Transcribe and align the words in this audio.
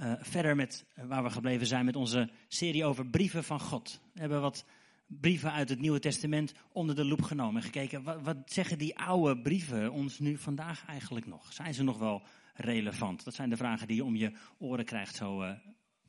uh, 0.00 0.12
verder 0.20 0.56
met 0.56 0.84
waar 0.94 1.22
we 1.22 1.30
gebleven 1.30 1.66
zijn 1.66 1.84
met 1.84 1.96
onze 1.96 2.30
serie 2.48 2.84
over 2.84 3.06
brieven 3.06 3.44
van 3.44 3.60
God. 3.60 4.00
We 4.12 4.20
hebben 4.20 4.40
wat 4.40 4.64
brieven 5.06 5.52
uit 5.52 5.68
het 5.68 5.80
Nieuwe 5.80 5.98
Testament 5.98 6.54
onder 6.72 6.94
de 6.94 7.04
loep 7.04 7.22
genomen 7.22 7.56
en 7.56 7.62
gekeken 7.62 8.22
wat, 8.22 8.36
zeggen 8.46 8.78
die 8.78 8.98
oude 8.98 9.42
brieven 9.42 9.92
ons 9.92 10.18
nu 10.18 10.38
vandaag 10.38 10.84
eigenlijk 10.86 11.26
nog? 11.26 11.52
Zijn 11.52 11.74
ze 11.74 11.82
nog 11.82 11.98
wel 11.98 12.22
relevant? 12.54 13.24
Dat 13.24 13.34
zijn 13.34 13.50
de 13.50 13.56
vragen 13.56 13.86
die 13.86 13.96
je 13.96 14.04
om 14.04 14.16
je 14.16 14.32
oren 14.58 14.84
krijgt 14.84 15.14
zo 15.14 15.42
uh, 15.42 15.50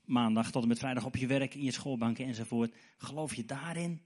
maandag 0.05 0.51
tot 0.51 0.61
en 0.61 0.67
met 0.67 0.79
vrijdag 0.79 1.05
op 1.05 1.15
je 1.15 1.27
werk, 1.27 1.55
in 1.55 1.63
je 1.63 1.71
schoolbanken 1.71 2.25
enzovoort. 2.25 2.75
Geloof 2.97 3.35
je 3.35 3.45
daarin? 3.45 4.01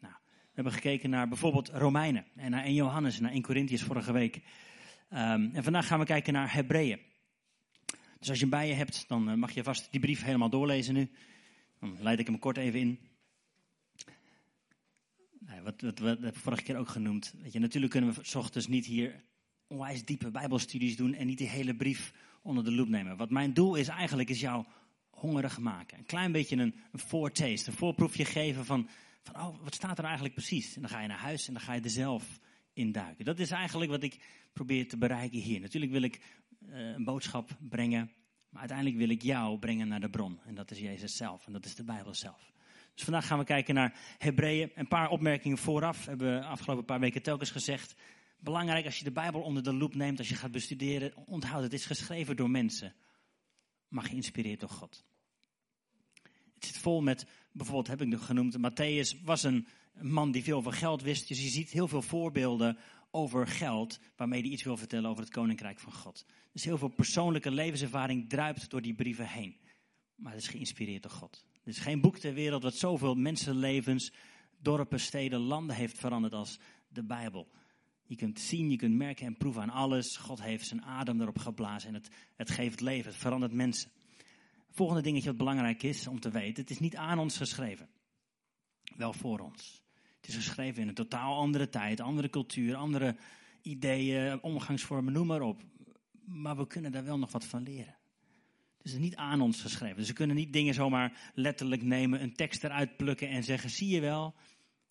Nou, 0.00 0.14
we 0.22 0.52
hebben 0.54 0.72
gekeken 0.72 1.10
naar 1.10 1.28
bijvoorbeeld 1.28 1.68
Romeinen 1.68 2.24
en 2.36 2.50
naar 2.50 2.64
1 2.64 2.74
Johannes 2.74 3.16
en 3.16 3.22
naar 3.22 3.32
1 3.32 3.42
Corinthians 3.42 3.82
vorige 3.82 4.12
week. 4.12 4.36
Um, 5.12 5.50
en 5.54 5.62
vandaag 5.62 5.86
gaan 5.86 5.98
we 5.98 6.04
kijken 6.04 6.32
naar 6.32 6.52
Hebreeën. 6.54 7.07
Dus 8.18 8.28
als 8.28 8.38
je 8.38 8.46
hem 8.46 8.58
bij 8.58 8.68
je 8.68 8.74
hebt, 8.74 9.04
dan 9.08 9.28
eh, 9.28 9.34
mag 9.34 9.50
je 9.50 9.62
vast 9.62 9.88
die 9.90 10.00
brief 10.00 10.22
helemaal 10.22 10.50
doorlezen 10.50 10.94
nu. 10.94 11.10
Dan 11.80 11.96
leid 12.00 12.18
ik 12.18 12.26
hem 12.26 12.38
kort 12.38 12.56
even 12.56 12.80
in. 12.80 12.98
Nee, 15.38 15.60
wat, 15.60 15.80
wat, 15.80 15.98
wat, 15.98 16.22
ik 16.22 16.34
vorige 16.34 16.62
keer 16.62 16.76
ook 16.76 16.88
genoemd. 16.88 17.34
Weet 17.42 17.52
je, 17.52 17.58
natuurlijk 17.58 17.92
kunnen 17.92 18.14
we 18.14 18.20
s 18.22 18.34
ochtends 18.34 18.66
niet 18.66 18.86
hier 18.86 19.24
onwijs 19.66 20.04
diepe 20.04 20.30
bijbelstudies 20.30 20.96
doen 20.96 21.14
en 21.14 21.26
niet 21.26 21.38
die 21.38 21.48
hele 21.48 21.74
brief 21.74 22.12
onder 22.42 22.64
de 22.64 22.72
loep 22.72 22.88
nemen. 22.88 23.16
Wat 23.16 23.30
mijn 23.30 23.52
doel 23.52 23.74
is 23.74 23.88
eigenlijk, 23.88 24.28
is 24.28 24.40
jou 24.40 24.64
hongerig 25.10 25.58
maken. 25.58 25.98
Een 25.98 26.06
klein 26.06 26.32
beetje 26.32 26.56
een, 26.56 26.74
een 26.92 26.98
voortaste, 26.98 27.70
een 27.70 27.76
voorproefje 27.76 28.24
geven 28.24 28.64
van, 28.64 28.88
van, 29.22 29.34
oh, 29.34 29.62
wat 29.62 29.74
staat 29.74 29.98
er 29.98 30.04
eigenlijk 30.04 30.34
precies? 30.34 30.74
En 30.74 30.80
dan 30.80 30.90
ga 30.90 31.00
je 31.00 31.08
naar 31.08 31.18
huis 31.18 31.46
en 31.46 31.52
dan 31.52 31.62
ga 31.62 31.72
je 31.72 31.80
er 31.80 31.90
zelf 31.90 32.40
in 32.72 32.92
duiken. 32.92 33.24
Dat 33.24 33.38
is 33.38 33.50
eigenlijk 33.50 33.90
wat 33.90 34.02
ik 34.02 34.18
probeer 34.52 34.88
te 34.88 34.98
bereiken 34.98 35.38
hier. 35.38 35.60
Natuurlijk 35.60 35.92
wil 35.92 36.02
ik 36.02 36.20
een 36.70 37.04
boodschap 37.04 37.50
brengen, 37.60 38.12
maar 38.48 38.60
uiteindelijk 38.60 38.98
wil 38.98 39.08
ik 39.08 39.22
jou 39.22 39.58
brengen 39.58 39.88
naar 39.88 40.00
de 40.00 40.10
bron. 40.10 40.40
En 40.44 40.54
dat 40.54 40.70
is 40.70 40.78
Jezus 40.78 41.16
zelf 41.16 41.46
en 41.46 41.52
dat 41.52 41.64
is 41.64 41.74
de 41.74 41.84
Bijbel 41.84 42.14
zelf. 42.14 42.52
Dus 42.94 43.04
vandaag 43.04 43.26
gaan 43.26 43.38
we 43.38 43.44
kijken 43.44 43.74
naar 43.74 43.98
Hebreeën. 44.18 44.70
Een 44.74 44.88
paar 44.88 45.08
opmerkingen 45.08 45.58
vooraf 45.58 46.06
hebben 46.06 46.34
we 46.34 46.44
afgelopen 46.44 46.84
paar 46.84 47.00
weken 47.00 47.22
telkens 47.22 47.50
gezegd. 47.50 47.94
Belangrijk 48.40 48.84
als 48.84 48.98
je 48.98 49.04
de 49.04 49.12
Bijbel 49.12 49.40
onder 49.40 49.62
de 49.62 49.74
loep 49.74 49.94
neemt, 49.94 50.18
als 50.18 50.28
je 50.28 50.34
gaat 50.34 50.50
bestuderen, 50.50 51.12
onthoud 51.26 51.62
het 51.62 51.72
is 51.72 51.86
geschreven 51.86 52.36
door 52.36 52.50
mensen, 52.50 52.94
maar 53.88 54.04
geïnspireerd 54.04 54.60
door 54.60 54.68
God. 54.68 55.04
Het 56.54 56.64
zit 56.64 56.78
vol 56.78 57.00
met, 57.00 57.26
bijvoorbeeld 57.52 57.86
heb 57.86 58.00
ik 58.00 58.08
nog 58.08 58.26
genoemd, 58.26 58.56
Matthäus 58.56 59.24
was 59.24 59.42
een 59.42 59.66
man 60.00 60.30
die 60.30 60.42
veel 60.42 60.62
van 60.62 60.72
geld 60.72 61.02
wist. 61.02 61.28
Dus 61.28 61.42
je 61.42 61.48
ziet 61.48 61.70
heel 61.70 61.88
veel 61.88 62.02
voorbeelden 62.02 62.78
over 63.10 63.46
geld, 63.46 63.98
waarmee 64.16 64.40
hij 64.40 64.50
iets 64.50 64.62
wil 64.62 64.76
vertellen 64.76 65.10
over 65.10 65.22
het 65.22 65.32
koninkrijk 65.32 65.78
van 65.78 65.92
God. 65.92 66.24
Dus 66.52 66.64
heel 66.64 66.78
veel 66.78 66.88
persoonlijke 66.88 67.50
levenservaring 67.50 68.28
druipt 68.28 68.70
door 68.70 68.82
die 68.82 68.94
brieven 68.94 69.28
heen. 69.28 69.56
Maar 70.14 70.32
het 70.32 70.42
is 70.42 70.48
geïnspireerd 70.48 71.02
door 71.02 71.12
God. 71.12 71.44
Er 71.62 71.68
is 71.68 71.78
geen 71.78 72.00
boek 72.00 72.18
ter 72.18 72.34
wereld 72.34 72.62
dat 72.62 72.74
zoveel 72.74 73.14
mensenlevens, 73.14 74.12
dorpen, 74.58 75.00
steden, 75.00 75.40
landen 75.40 75.76
heeft 75.76 75.98
veranderd 75.98 76.32
als 76.32 76.60
de 76.88 77.04
Bijbel. 77.04 77.48
Je 78.04 78.16
kunt 78.16 78.40
zien, 78.40 78.70
je 78.70 78.76
kunt 78.76 78.94
merken 78.94 79.26
en 79.26 79.36
proeven 79.36 79.62
aan 79.62 79.70
alles. 79.70 80.16
God 80.16 80.42
heeft 80.42 80.66
zijn 80.66 80.82
adem 80.82 81.20
erop 81.20 81.38
geblazen 81.38 81.88
en 81.88 81.94
het, 81.94 82.08
het 82.36 82.50
geeft 82.50 82.80
leven, 82.80 83.10
het 83.10 83.20
verandert 83.20 83.52
mensen. 83.52 83.90
Volgende 84.70 85.02
dingetje 85.02 85.28
wat 85.28 85.38
belangrijk 85.38 85.82
is 85.82 86.06
om 86.06 86.20
te 86.20 86.30
weten, 86.30 86.62
het 86.62 86.70
is 86.70 86.78
niet 86.78 86.96
aan 86.96 87.18
ons 87.18 87.36
geschreven. 87.36 87.88
Wel 88.96 89.12
voor 89.12 89.38
ons. 89.38 89.82
Het 90.20 90.28
is 90.28 90.36
geschreven 90.36 90.82
in 90.82 90.88
een 90.88 90.94
totaal 90.94 91.36
andere 91.36 91.68
tijd, 91.68 92.00
andere 92.00 92.30
cultuur, 92.30 92.74
andere 92.74 93.16
ideeën, 93.62 94.42
omgangsvormen, 94.42 95.12
noem 95.12 95.26
maar 95.26 95.42
op. 95.42 95.62
Maar 96.24 96.56
we 96.56 96.66
kunnen 96.66 96.92
daar 96.92 97.04
wel 97.04 97.18
nog 97.18 97.32
wat 97.32 97.44
van 97.44 97.62
leren. 97.62 97.96
Het 98.78 98.86
is 98.86 98.98
niet 98.98 99.16
aan 99.16 99.40
ons 99.40 99.60
geschreven. 99.60 99.96
Dus 99.96 100.08
we 100.08 100.14
kunnen 100.14 100.36
niet 100.36 100.52
dingen 100.52 100.74
zomaar 100.74 101.30
letterlijk 101.34 101.82
nemen, 101.82 102.22
een 102.22 102.34
tekst 102.34 102.64
eruit 102.64 102.96
plukken 102.96 103.28
en 103.28 103.44
zeggen, 103.44 103.70
zie 103.70 103.88
je 103.88 104.00
wel. 104.00 104.34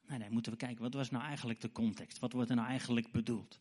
Nee, 0.08 0.18
nee, 0.18 0.30
moeten 0.30 0.52
we 0.52 0.58
kijken, 0.58 0.82
wat 0.82 0.94
was 0.94 1.10
nou 1.10 1.24
eigenlijk 1.24 1.62
de 1.62 1.72
context? 1.72 2.20
Wat 2.20 2.32
wordt 2.32 2.50
er 2.50 2.56
nou 2.56 2.68
eigenlijk 2.68 3.12
bedoeld? 3.12 3.60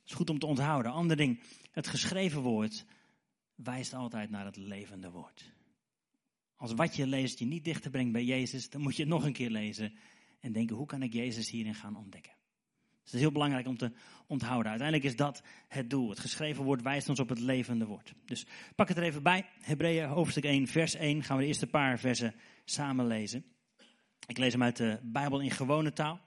Het 0.00 0.12
is 0.12 0.14
goed 0.14 0.30
om 0.30 0.38
te 0.38 0.46
onthouden. 0.46 0.92
Ander 0.92 1.16
ding, 1.16 1.42
het 1.70 1.86
geschreven 1.86 2.40
woord 2.40 2.84
wijst 3.54 3.94
altijd 3.94 4.30
naar 4.30 4.44
het 4.44 4.56
levende 4.56 5.10
woord. 5.10 5.52
Als 6.56 6.72
wat 6.72 6.96
je 6.96 7.06
leest 7.06 7.38
je 7.38 7.44
niet 7.44 7.64
dichter 7.64 7.90
brengt 7.90 8.12
bij 8.12 8.24
Jezus, 8.24 8.70
dan 8.70 8.80
moet 8.80 8.96
je 8.96 9.02
het 9.02 9.10
nog 9.10 9.24
een 9.24 9.32
keer 9.32 9.50
lezen 9.50 9.92
en 10.44 10.52
denken, 10.52 10.76
hoe 10.76 10.86
kan 10.86 11.02
ik 11.02 11.12
Jezus 11.12 11.50
hierin 11.50 11.74
gaan 11.74 11.96
ontdekken? 11.96 12.32
Dus 13.02 13.12
het 13.12 13.14
is 13.14 13.20
heel 13.20 13.32
belangrijk 13.32 13.66
om 13.66 13.76
te 13.76 13.92
onthouden. 14.26 14.70
Uiteindelijk 14.70 15.08
is 15.08 15.16
dat 15.16 15.42
het 15.68 15.90
doel. 15.90 16.10
Het 16.10 16.18
geschreven 16.18 16.64
woord 16.64 16.82
wijst 16.82 17.08
ons 17.08 17.20
op 17.20 17.28
het 17.28 17.40
levende 17.40 17.86
woord. 17.86 18.14
Dus 18.24 18.46
pak 18.74 18.88
het 18.88 18.96
er 18.96 19.02
even 19.02 19.22
bij. 19.22 19.46
Hebreeën 19.60 20.08
hoofdstuk 20.08 20.44
1, 20.44 20.66
vers 20.66 20.94
1. 20.94 21.22
Gaan 21.22 21.36
we 21.36 21.42
de 21.42 21.48
eerste 21.48 21.66
paar 21.66 21.98
versen 21.98 22.34
samen 22.64 23.06
lezen. 23.06 23.44
Ik 24.26 24.38
lees 24.38 24.52
hem 24.52 24.62
uit 24.62 24.76
de 24.76 24.98
Bijbel 25.02 25.40
in 25.40 25.50
gewone 25.50 25.92
taal. 25.92 26.20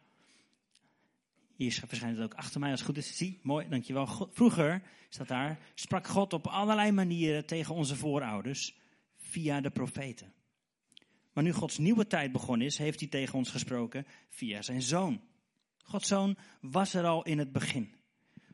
Hier 1.55 1.83
verschijnt 1.87 2.17
het 2.17 2.25
ook 2.25 2.39
achter 2.39 2.59
mij 2.59 2.71
als 2.71 2.79
het 2.79 2.89
goed 2.89 2.97
is. 2.97 3.17
Zie, 3.17 3.39
mooi, 3.43 3.69
dankjewel. 3.69 4.29
Vroeger, 4.31 4.81
staat 5.09 5.27
daar, 5.27 5.59
sprak 5.73 6.07
God 6.07 6.33
op 6.33 6.47
allerlei 6.47 6.91
manieren 6.91 7.45
tegen 7.45 7.75
onze 7.75 7.95
voorouders 7.95 8.77
via 9.17 9.61
de 9.61 9.69
profeten. 9.69 10.33
Maar 11.37 11.45
nu 11.45 11.53
Gods 11.53 11.77
nieuwe 11.77 12.07
tijd 12.07 12.31
begonnen 12.31 12.67
is, 12.67 12.77
heeft 12.77 12.99
hij 12.99 13.09
tegen 13.09 13.37
ons 13.37 13.49
gesproken 13.49 14.05
via 14.29 14.61
zijn 14.61 14.81
zoon. 14.81 15.21
Gods 15.83 16.07
zoon 16.07 16.37
was 16.61 16.93
er 16.93 17.05
al 17.05 17.23
in 17.23 17.37
het 17.37 17.51
begin. 17.51 17.95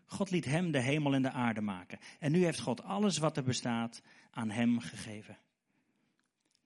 God 0.06 0.32
liet 0.32 0.46
hem 0.46 0.72
de 0.72 0.80
hemel 0.80 1.14
en 1.14 1.22
de 1.22 1.32
aarde 1.32 1.62
maken. 1.62 2.00
En 2.20 2.32
nu 2.32 2.44
heeft 2.44 2.60
God 2.60 2.84
alles 2.84 3.18
wat 3.18 3.38
er 3.38 3.44
bestaat 3.44 4.02
aan 4.32 4.50
hem 4.50 4.80
gegeven. 4.80 5.38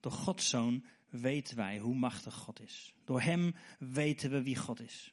Door 0.00 0.12
Gods 0.12 0.48
zoon 0.48 0.84
weten 1.08 1.56
wij 1.56 1.78
hoe 1.78 1.94
machtig 1.94 2.34
God 2.34 2.60
is. 2.60 2.94
Door 3.04 3.20
hem 3.20 3.54
weten 3.78 4.30
we 4.30 4.42
wie 4.42 4.56
God 4.56 4.80
is. 4.80 5.12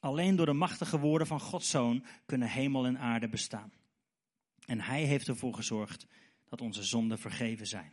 Alleen 0.00 0.36
door 0.36 0.46
de 0.46 0.52
machtige 0.52 0.98
woorden 0.98 1.26
van 1.26 1.40
Gods 1.40 1.70
zoon 1.70 2.04
kunnen 2.26 2.48
hemel 2.48 2.86
en 2.86 2.98
aarde 2.98 3.28
bestaan. 3.28 3.72
En 4.66 4.80
hij 4.80 5.04
heeft 5.04 5.28
ervoor 5.28 5.54
gezorgd 5.54 6.06
dat 6.48 6.60
onze 6.60 6.82
zonden 6.82 7.18
vergeven 7.18 7.66
zijn. 7.66 7.92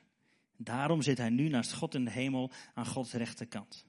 Daarom 0.64 1.02
zit 1.02 1.18
hij 1.18 1.30
nu 1.30 1.48
naast 1.48 1.74
God 1.74 1.96
in 1.96 2.06
de 2.06 2.12
hemel 2.12 2.52
aan 2.74 2.86
Gods 2.86 3.14
rechterkant. 3.14 3.86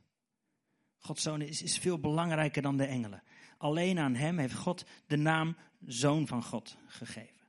Gods 0.99 1.23
zoon 1.23 1.41
is, 1.41 1.63
is 1.63 1.79
veel 1.79 1.99
belangrijker 1.99 2.63
dan 2.63 2.77
de 2.77 2.85
engelen. 2.85 3.23
Alleen 3.59 3.99
aan 3.99 4.15
hem 4.15 4.39
heeft 4.39 4.55
God 4.55 4.85
de 5.07 5.17
naam 5.17 5.57
Zoon 5.87 6.27
van 6.27 6.43
God 6.43 6.77
gegeven. 6.87 7.47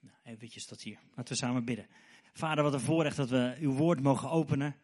Nou, 0.00 0.16
eventjes 0.22 0.66
tot 0.66 0.82
hier. 0.82 0.98
Laten 1.14 1.32
we 1.32 1.38
samen 1.38 1.64
bidden. 1.64 1.86
Vader, 2.32 2.64
wat 2.64 2.72
een 2.72 2.80
voorrecht 2.80 3.16
dat 3.16 3.28
we 3.28 3.56
uw 3.60 3.72
woord 3.72 4.00
mogen 4.00 4.30
openen. 4.30 4.76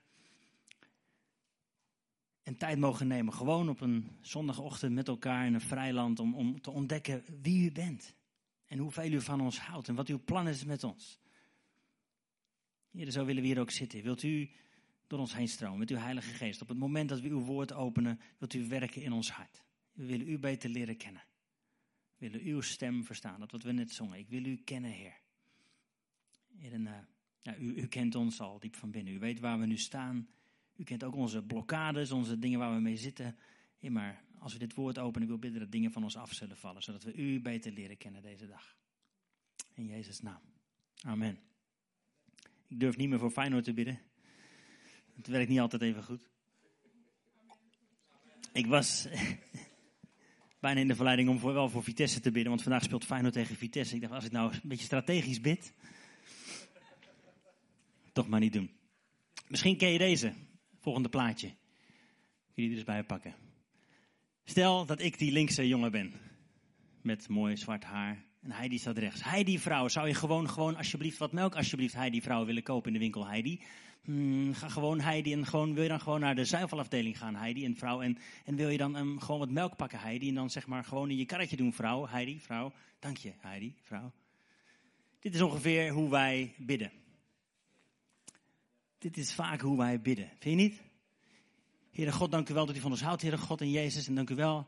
En 2.43 2.57
tijd 2.57 2.79
mogen 2.79 3.07
nemen, 3.07 3.35
gewoon 3.35 3.69
op 3.69 3.81
een 3.81 4.19
zondagochtend 4.21 4.95
met 4.95 5.09
elkaar 5.09 5.47
in 5.47 5.55
een 5.55 5.61
vrijland, 5.61 6.21
om, 6.21 6.35
om 6.35 6.61
te 6.61 6.71
ontdekken 6.71 7.25
wie 7.43 7.65
u 7.65 7.73
bent. 7.73 8.15
En 8.67 8.79
hoeveel 8.79 9.13
u 9.13 9.21
van 9.21 9.41
ons 9.41 9.59
houdt 9.59 9.89
en 9.89 9.95
wat 9.95 10.09
uw 10.09 10.25
plan 10.25 10.49
is 10.49 10.65
met 10.65 10.85
ons. 10.85 11.19
Heer, 12.91 13.11
zo 13.11 13.25
willen 13.25 13.43
we 13.43 13.49
hier 13.49 13.61
ook 13.61 13.71
zitten. 13.71 14.03
Wilt 14.03 14.23
u 14.23 14.51
door 15.07 15.19
ons 15.19 15.35
heen 15.35 15.49
stromen 15.49 15.79
met 15.79 15.91
uw 15.91 15.97
Heilige 15.97 16.35
Geest. 16.35 16.63
Op 16.63 16.69
het 16.69 16.79
moment 16.79 17.09
dat 17.09 17.21
we 17.21 17.29
uw 17.29 17.41
woord 17.41 17.73
openen, 17.73 18.21
wilt 18.39 18.55
u 18.55 18.69
werken 18.69 19.03
in 19.03 19.13
ons 19.13 19.31
hart. 19.31 19.63
We 19.93 20.07
willen 20.07 20.29
u 20.29 20.39
beter 20.39 20.71
leren 20.71 20.97
kennen. 20.97 21.23
We 22.17 22.29
willen 22.31 22.47
uw 22.47 22.61
stem 22.61 23.05
verstaan, 23.05 23.41
dat 23.41 23.51
wat 23.51 23.63
we 23.63 23.73
net 23.73 23.93
zongen. 23.93 24.19
Ik 24.19 24.29
wil 24.29 24.45
u 24.45 24.57
kennen, 24.57 24.91
Heer. 24.91 25.21
Heer 26.57 26.73
en, 26.73 26.87
uh, 26.87 26.99
ja, 27.43 27.57
u, 27.57 27.75
u 27.75 27.87
kent 27.87 28.15
ons 28.15 28.41
al 28.41 28.59
diep 28.59 28.77
van 28.77 28.91
binnen. 28.91 29.15
U 29.15 29.19
weet 29.19 29.41
waar 29.41 29.59
we 29.59 29.67
nu 29.67 29.77
staan. 29.77 30.29
U 30.77 30.85
kent 30.85 31.05
ook 31.05 31.15
onze 31.15 31.43
blokkades, 31.43 32.11
onze 32.11 32.39
dingen 32.39 32.59
waar 32.59 32.75
we 32.75 32.81
mee 32.81 32.97
zitten. 32.97 33.37
Maar 33.81 34.25
als 34.39 34.53
we 34.53 34.59
dit 34.59 34.75
woord 34.75 34.99
openen, 34.99 35.23
ik 35.23 35.29
wil 35.29 35.39
bidden 35.39 35.61
dat 35.61 35.73
dingen 35.73 35.93
van 35.93 36.03
ons 36.03 36.17
af 36.17 36.33
zullen 36.33 36.57
vallen, 36.57 36.83
zodat 36.83 37.03
we 37.03 37.15
u 37.15 37.41
beter 37.41 37.73
leren 37.73 37.97
kennen 37.97 38.23
deze 38.23 38.47
dag. 38.47 38.77
In 39.75 39.87
Jezus' 39.87 40.21
naam. 40.21 40.41
Amen. 41.03 41.39
Ik 42.69 42.81
durf 42.81 42.97
niet 42.97 43.09
meer 43.09 43.19
voor 43.19 43.31
Feyenoord 43.31 43.65
te 43.65 43.73
bidden. 43.73 44.01
Het 45.17 45.27
werkt 45.27 45.49
niet 45.49 45.61
altijd 45.61 45.83
even 45.83 46.05
goed. 46.05 46.29
Ik 48.53 48.67
was 48.67 49.09
bijna 50.61 50.81
in 50.81 50.89
de 50.89 50.95
verleiding 50.95 51.29
om 51.29 51.39
voor, 51.39 51.53
wel 51.53 51.69
voor 51.69 51.83
Vitesse 51.83 52.21
te 52.21 52.31
bidden, 52.31 52.51
want 52.51 52.63
vandaag 52.63 52.83
speelt 52.83 53.05
Feyenoord 53.05 53.35
tegen 53.35 53.57
Vitesse. 53.57 53.95
Ik 53.95 54.01
dacht, 54.01 54.13
als 54.13 54.25
ik 54.25 54.33
nou 54.33 54.53
een 54.53 54.61
beetje 54.63 54.85
strategisch 54.85 55.41
bid, 55.41 55.73
toch 58.13 58.29
maar 58.29 58.41
niet 58.41 58.53
doen. 58.53 58.71
Misschien 59.49 59.77
ken 59.77 59.91
je 59.91 59.99
deze, 59.99 60.33
volgende 60.79 61.09
plaatje. 61.09 61.49
Kun 62.55 62.63
je 62.63 62.63
die 62.63 62.71
er 62.71 62.77
eens 62.77 62.85
bij 62.85 63.05
pakken. 63.05 63.35
Stel 64.45 64.87
dat 64.87 65.01
ik 65.01 65.19
die 65.19 65.33
linkse 65.33 65.69
jongen 65.69 65.91
ben, 65.91 66.13
met 67.03 67.29
mooi 67.29 67.57
zwart 67.57 67.85
haar, 67.85 68.25
en 68.43 68.51
Heidi 68.51 68.79
staat 68.79 68.99
rechts. 68.99 69.25
Heidi 69.25 69.59
vrouw, 69.59 69.89
zou 69.89 70.09
je 70.09 70.15
gewoon, 70.15 70.49
gewoon 70.49 70.77
alsjeblieft 70.77 71.19
wat 71.19 71.33
melk 71.33 71.57
alsjeblieft 71.57 71.95
Heidi 71.95 72.23
vrouw 72.23 72.45
willen 72.45 72.63
kopen 72.63 72.87
in 72.87 72.93
de 72.93 72.99
winkel 72.99 73.27
Heidi? 73.27 73.61
Hmm, 74.03 74.55
ga 74.55 74.69
gewoon 74.69 75.01
Heidi 75.01 75.33
en 75.33 75.47
gewoon, 75.47 75.75
wil 75.75 75.83
je 75.83 75.89
dan 75.89 76.01
gewoon 76.01 76.21
naar 76.21 76.35
de 76.35 76.45
zuivelafdeling 76.45 77.19
gaan 77.19 77.35
Heidi 77.35 77.65
en 77.65 77.77
vrouw? 77.77 78.01
En, 78.01 78.19
en 78.45 78.57
wil 78.57 78.69
je 78.69 78.79
dan 78.79 78.97
um, 78.97 79.21
gewoon 79.21 79.39
wat 79.41 79.51
melk 79.51 79.77
pakken 79.77 80.01
Heidi 80.01 80.29
en 80.29 80.35
dan 80.35 80.51
zeg 80.51 80.67
maar 80.67 80.85
gewoon 80.85 81.11
in 81.11 81.17
je 81.17 81.25
karretje 81.25 81.57
doen 81.57 81.73
vrouw, 81.73 82.09
Heidi, 82.09 82.41
vrouw. 82.41 82.73
Dank 82.99 83.17
je 83.17 83.33
Heidi, 83.39 83.75
vrouw. 83.83 84.13
Dit 85.21 85.35
is 85.35 85.41
ongeveer 85.41 85.91
hoe 85.91 86.11
wij 86.11 86.55
bidden. 86.57 86.93
Dit 88.99 89.17
is 89.17 89.35
vaak 89.35 89.61
hoe 89.61 89.77
wij 89.77 90.01
bidden. 90.01 90.29
Vind 90.39 90.61
je 90.61 90.67
niet? 90.67 90.83
Heere 91.91 92.13
God, 92.13 92.31
dank 92.31 92.49
u 92.49 92.55
wel 92.55 92.67
dat 92.67 92.77
u 92.77 92.81
van 92.81 92.91
ons 92.91 93.03
houdt, 93.03 93.23
Heere 93.23 93.39
God 93.39 93.61
en 93.61 93.71
Jezus. 93.71 94.07
En 94.09 94.15
dank 94.15 94.31
u 94.31 94.35
wel, 94.35 94.67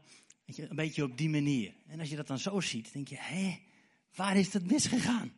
je, 0.56 0.66
een 0.70 0.76
beetje 0.76 1.04
op 1.04 1.18
die 1.18 1.28
manier. 1.28 1.72
En 1.86 2.00
als 2.00 2.08
je 2.08 2.16
dat 2.16 2.26
dan 2.26 2.38
zo 2.38 2.60
ziet, 2.60 2.92
denk 2.92 3.08
je, 3.08 3.16
hé, 3.18 3.58
waar 4.14 4.36
is 4.36 4.52
het 4.52 4.70
misgegaan? 4.70 5.32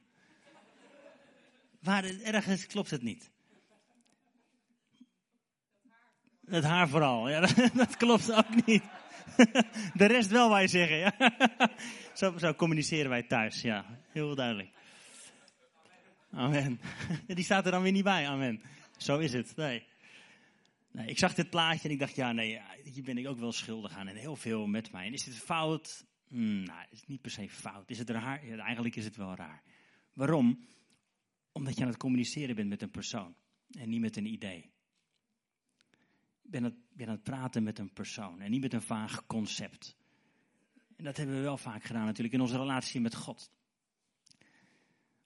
Waar, 1.81 2.05
ergens 2.05 2.67
klopt 2.67 2.91
het 2.91 3.03
niet. 3.03 3.31
Het 6.47 6.65
haar 6.65 6.89
vooral, 6.89 7.29
ja, 7.29 7.41
dat, 7.75 7.97
klopt 7.97 8.33
ook 8.33 8.67
niet. 8.67 8.83
De 9.95 10.07
rest 10.07 10.31
wel, 10.31 10.51
wij 10.51 10.67
zeggen. 10.67 10.97
Ja. 10.97 11.15
Zo, 12.15 12.39
zo 12.39 12.55
communiceren 12.55 13.11
wij 13.11 13.23
thuis, 13.23 13.63
ja, 13.63 13.85
heel 14.11 14.35
duidelijk. 14.35 14.71
Amen. 16.31 16.81
Die 17.27 17.45
staat 17.45 17.65
er 17.65 17.71
dan 17.71 17.83
weer 17.83 17.93
niet 17.93 18.05
bij, 18.05 18.29
amen. 18.29 18.63
Zo 18.97 19.19
is 19.19 19.33
het, 19.33 19.57
nee. 19.57 19.87
Ik 20.93 21.19
zag 21.19 21.35
dit 21.35 21.51
plaatje 21.51 21.89
en 21.89 21.95
ik 21.95 22.01
dacht, 22.01 22.15
ja, 22.15 22.33
nee, 22.33 22.61
hier 22.85 23.03
ben 23.03 23.19
ik 23.19 23.29
ook 23.29 23.39
wel 23.39 23.53
schuldig 23.53 23.93
aan 23.93 24.09
en 24.09 24.17
heel 24.17 24.37
veel 24.37 24.67
met 24.67 24.93
mij. 24.93 25.07
En 25.07 25.13
is 25.13 25.25
het 25.25 25.37
fout? 25.37 26.07
Hmm, 26.29 26.63
nou, 26.63 26.81
het 26.81 26.93
is 26.93 27.07
niet 27.07 27.21
per 27.21 27.31
se 27.31 27.49
fout. 27.49 27.91
Is 27.91 27.99
het 27.99 28.11
raar? 28.11 28.43
Eigenlijk 28.43 28.97
is 28.97 29.05
het 29.05 29.17
wel 29.17 29.35
raar. 29.35 29.63
Waarom? 30.13 30.67
Omdat 31.53 31.77
je 31.77 31.83
aan 31.83 31.89
het 31.89 31.97
communiceren 31.97 32.57
bent 32.57 32.69
met 32.69 32.83
een 32.83 32.91
persoon 32.91 33.35
en 33.71 33.89
niet 33.89 34.01
met 34.01 34.17
een 34.17 34.27
idee. 34.27 34.71
Je 36.43 36.49
bent, 36.49 36.65
het, 36.65 36.75
aan 37.01 37.09
het 37.09 37.23
praten 37.23 37.63
met 37.63 37.79
een 37.79 37.93
persoon 37.93 38.41
en 38.41 38.51
niet 38.51 38.61
met 38.61 38.73
een 38.73 38.83
vaag 38.83 39.27
concept. 39.27 39.97
En 40.97 41.05
dat 41.05 41.17
hebben 41.17 41.37
we 41.37 41.43
wel 41.43 41.59
vaak 41.59 41.85
gedaan 41.85 42.05
natuurlijk 42.05 42.35
in 42.35 42.41
onze 42.41 42.57
relatie 42.57 43.01
met 43.01 43.15
God. 43.15 43.51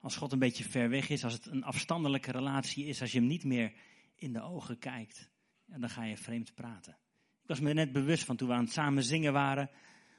Als 0.00 0.16
God 0.16 0.32
een 0.32 0.38
beetje 0.38 0.64
ver 0.64 0.88
weg 0.88 1.08
is, 1.08 1.24
als 1.24 1.32
het 1.32 1.46
een 1.46 1.64
afstandelijke 1.64 2.30
relatie 2.30 2.84
is, 2.84 3.00
als 3.00 3.12
je 3.12 3.18
hem 3.18 3.26
niet 3.26 3.44
meer 3.44 3.72
in 4.16 4.32
de 4.32 4.42
ogen 4.42 4.78
kijkt, 4.78 5.30
dan 5.66 5.90
ga 5.90 6.04
je 6.04 6.16
vreemd 6.16 6.54
praten. 6.54 6.96
Ik 7.42 7.48
was 7.48 7.60
me 7.60 7.72
net 7.72 7.92
bewust 7.92 8.24
van 8.24 8.36
toen 8.36 8.48
we 8.48 8.54
aan 8.54 8.64
het 8.64 8.72
samen 8.72 9.02
zingen 9.02 9.32
waren, 9.32 9.70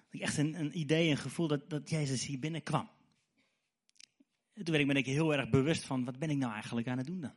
ik 0.09 0.21
echt 0.21 0.37
een, 0.37 0.59
een 0.59 0.79
idee, 0.79 1.09
een 1.09 1.17
gevoel 1.17 1.47
dat, 1.47 1.69
dat 1.69 1.89
Jezus 1.89 2.25
hier 2.25 2.39
binnenkwam. 2.39 2.89
En 4.53 4.63
toen 4.63 4.75
werd 4.75 4.87
ik 4.87 5.05
me 5.05 5.11
heel 5.11 5.33
erg 5.33 5.49
bewust 5.49 5.83
van, 5.83 6.05
wat 6.05 6.19
ben 6.19 6.29
ik 6.29 6.37
nou 6.37 6.53
eigenlijk 6.53 6.87
aan 6.87 6.97
het 6.97 7.07
doen 7.07 7.21
dan? 7.21 7.33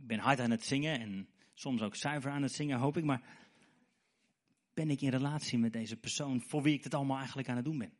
Ik 0.00 0.06
ben 0.06 0.18
hard 0.18 0.40
aan 0.40 0.50
het 0.50 0.64
zingen 0.64 1.00
en 1.00 1.28
soms 1.54 1.82
ook 1.82 1.96
zuiver 1.96 2.30
aan 2.30 2.42
het 2.42 2.52
zingen, 2.52 2.78
hoop 2.78 2.96
ik, 2.96 3.04
maar 3.04 3.22
ben 4.74 4.90
ik 4.90 5.00
in 5.00 5.10
relatie 5.10 5.58
met 5.58 5.72
deze 5.72 5.96
persoon 5.96 6.42
voor 6.42 6.62
wie 6.62 6.74
ik 6.74 6.84
het 6.84 6.94
allemaal 6.94 7.16
eigenlijk 7.16 7.48
aan 7.48 7.56
het 7.56 7.64
doen 7.64 7.78
ben? 7.78 7.92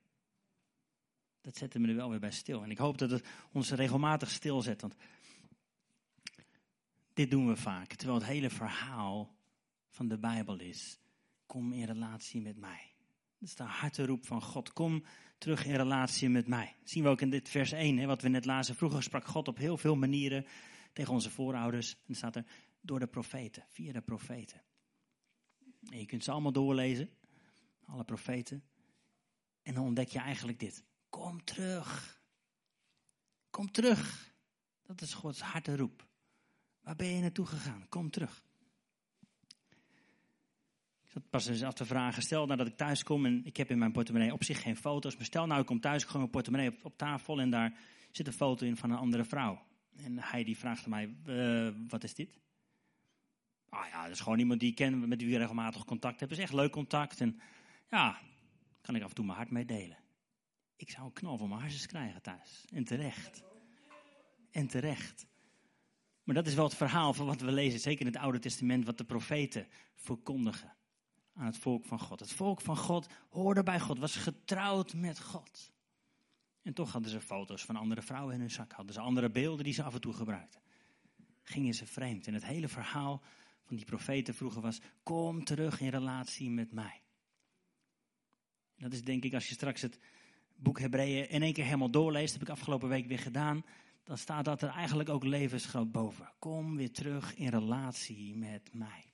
Dat 1.40 1.56
zette 1.56 1.78
me 1.78 1.88
er 1.88 1.94
wel 1.94 2.10
weer 2.10 2.20
bij 2.20 2.30
stil. 2.30 2.62
En 2.62 2.70
ik 2.70 2.78
hoop 2.78 2.98
dat 2.98 3.10
het 3.10 3.26
ons 3.52 3.70
regelmatig 3.70 4.30
stilzet, 4.30 4.80
want 4.80 4.96
dit 7.20 7.31
doen 7.31 7.49
we 7.49 7.56
vaak. 7.56 7.94
Terwijl 7.94 8.19
het 8.19 8.28
hele 8.28 8.50
verhaal 8.50 9.37
van 9.88 10.08
de 10.08 10.19
Bijbel 10.19 10.61
is, 10.61 10.99
kom 11.46 11.72
in 11.72 11.84
relatie 11.84 12.40
met 12.40 12.56
mij. 12.56 12.94
Dat 13.38 13.49
is 13.49 13.55
de 13.55 13.62
harteroep 13.62 14.26
van 14.26 14.43
God. 14.43 14.72
Kom 14.72 15.05
terug 15.38 15.64
in 15.64 15.75
relatie 15.75 16.28
met 16.28 16.46
mij. 16.46 16.76
Dat 16.81 16.90
zien 16.90 17.02
we 17.02 17.08
ook 17.08 17.20
in 17.20 17.31
dit 17.31 17.49
vers 17.49 17.72
1, 17.72 17.96
hè, 17.96 18.06
wat 18.06 18.22
we 18.22 18.28
net 18.28 18.44
lazen. 18.44 18.75
Vroeger 18.75 19.02
sprak 19.02 19.25
God 19.25 19.49
op 19.49 19.56
heel 19.56 19.76
veel 19.76 19.96
manieren 19.96 20.46
tegen 20.93 21.12
onze 21.12 21.31
voorouders. 21.31 21.93
En 21.93 22.00
dan 22.06 22.17
staat 22.17 22.37
er 22.37 22.46
door 22.81 22.99
de 22.99 23.06
profeten, 23.06 23.64
via 23.69 23.93
de 23.93 24.00
profeten. 24.00 24.62
En 25.90 25.99
je 25.99 26.06
kunt 26.06 26.25
ze 26.25 26.31
allemaal 26.31 26.52
doorlezen, 26.52 27.11
alle 27.84 28.05
profeten. 28.05 28.64
En 29.62 29.75
dan 29.75 29.84
ontdek 29.84 30.08
je 30.08 30.19
eigenlijk 30.19 30.58
dit. 30.58 30.84
Kom 31.08 31.44
terug. 31.44 32.23
Kom 33.50 33.70
terug. 33.70 34.32
Dat 34.82 35.00
is 35.00 35.14
Gods 35.14 35.40
harteroep. 35.40 36.08
Waar 36.90 36.98
ben 36.98 37.14
je 37.14 37.20
naartoe 37.20 37.46
gegaan? 37.46 37.87
Kom 37.88 38.10
terug. 38.10 38.44
Ik 41.02 41.10
zat 41.10 41.31
pas 41.31 41.46
eens 41.46 41.62
af 41.62 41.75
te 41.75 41.84
vragen, 41.84 42.22
stel 42.22 42.46
nou 42.46 42.58
dat 42.58 42.66
ik 42.66 42.76
thuis 42.76 43.02
kom 43.02 43.26
en 43.26 43.44
ik 43.44 43.56
heb 43.56 43.70
in 43.70 43.78
mijn 43.78 43.92
portemonnee 43.92 44.32
op 44.32 44.44
zich 44.44 44.62
geen 44.62 44.76
foto's, 44.76 45.16
maar 45.16 45.25
stel 45.25 45.46
nou 45.46 45.60
ik 45.60 45.66
kom 45.66 45.81
thuis, 45.81 46.02
ik 46.02 46.08
gooi 46.08 46.19
mijn 46.19 46.31
portemonnee 46.31 46.78
op, 46.82 46.96
tafel 46.96 47.40
en 47.40 47.50
daar 47.50 47.78
zit 48.10 48.26
een 48.26 48.32
foto 48.32 48.66
in 48.66 48.76
van 48.76 48.90
een 48.90 48.96
andere 48.96 49.25
vrouw. 49.25 49.62
En 49.96 50.19
hij 50.19 50.44
die 50.44 50.58
vraagt 50.58 50.87
mij, 50.87 51.16
uh, 51.26 51.69
wat 51.88 52.04
is 52.04 52.14
dit? 52.14 52.38
Ah 53.69 53.87
ja, 53.90 54.02
dat 54.02 54.12
is 54.12 54.20
gewoon 54.20 54.38
iemand 54.38 54.60
die 54.60 54.70
ik 54.70 54.76
ken, 54.76 55.08
met 55.08 55.20
wie 55.20 55.31
ik 55.31 55.38
regelmatig 55.38 55.84
contact 55.84 56.20
heb. 56.20 56.28
Het 56.28 56.38
is 56.38 56.44
echt 56.44 56.52
leuk 56.54 56.72
contact 56.72 57.20
en 57.20 57.40
ja, 57.90 58.20
kan 58.81 58.96
ik 58.96 59.02
af 59.02 59.08
en 59.08 59.14
toe 59.14 59.25
mijn 59.25 59.37
hart 59.37 59.50
mee 59.50 59.64
delen. 59.64 59.98
Ik 60.76 60.90
zou 60.90 61.06
een 61.06 61.12
knal 61.12 61.37
van 61.37 61.48
mijn 61.48 61.60
hartjes 61.60 61.87
krijgen 61.87 62.22
thuis. 62.22 62.64
En 62.72 62.84
terecht. 62.84 63.42
En 64.50 64.66
terecht. 64.66 65.29
Maar 66.30 66.42
dat 66.42 66.48
is 66.48 66.54
wel 66.54 66.64
het 66.64 66.76
verhaal 66.76 67.14
van 67.14 67.26
wat 67.26 67.40
we 67.40 67.52
lezen, 67.52 67.80
zeker 67.80 68.06
in 68.06 68.12
het 68.12 68.22
Oude 68.22 68.38
Testament, 68.38 68.84
wat 68.84 68.98
de 68.98 69.04
profeten 69.04 69.66
verkondigen 69.94 70.76
aan 71.34 71.46
het 71.46 71.58
volk 71.58 71.84
van 71.84 72.00
God. 72.00 72.20
Het 72.20 72.32
volk 72.32 72.60
van 72.60 72.76
God 72.76 73.06
hoorde 73.30 73.62
bij 73.62 73.80
God, 73.80 73.98
was 73.98 74.16
getrouwd 74.16 74.94
met 74.94 75.20
God. 75.20 75.72
En 76.62 76.74
toch 76.74 76.92
hadden 76.92 77.10
ze 77.10 77.20
foto's 77.20 77.64
van 77.64 77.76
andere 77.76 78.02
vrouwen 78.02 78.34
in 78.34 78.40
hun 78.40 78.50
zak, 78.50 78.72
hadden 78.72 78.94
ze 78.94 79.00
andere 79.00 79.30
beelden 79.30 79.64
die 79.64 79.72
ze 79.72 79.82
af 79.82 79.94
en 79.94 80.00
toe 80.00 80.12
gebruikten. 80.12 80.60
Gingen 81.42 81.74
ze 81.74 81.86
vreemd. 81.86 82.26
En 82.26 82.34
het 82.34 82.44
hele 82.44 82.68
verhaal 82.68 83.22
van 83.62 83.76
die 83.76 83.84
profeten 83.84 84.34
vroeger 84.34 84.62
was, 84.62 84.80
kom 85.02 85.44
terug 85.44 85.80
in 85.80 85.88
relatie 85.88 86.50
met 86.50 86.72
mij. 86.72 87.02
Dat 88.76 88.92
is 88.92 89.02
denk 89.02 89.24
ik, 89.24 89.34
als 89.34 89.48
je 89.48 89.54
straks 89.54 89.82
het 89.82 89.98
boek 90.56 90.80
Hebreeën 90.80 91.28
in 91.28 91.42
één 91.42 91.52
keer 91.52 91.64
helemaal 91.64 91.90
doorleest, 91.90 92.32
heb 92.32 92.42
ik 92.42 92.48
afgelopen 92.48 92.88
week 92.88 93.06
weer 93.06 93.18
gedaan, 93.18 93.64
dan 94.02 94.19
staat 94.19 94.44
dat 94.44 94.62
er 94.62 94.69
eigenlijk 94.69 95.08
ook 95.08 95.25
levensgroot 95.25 95.93
boven. 95.93 96.32
Kom 96.38 96.76
weer 96.76 96.93
terug 96.93 97.35
in 97.35 97.49
relatie 97.49 98.37
met 98.37 98.75
mij. 98.75 99.12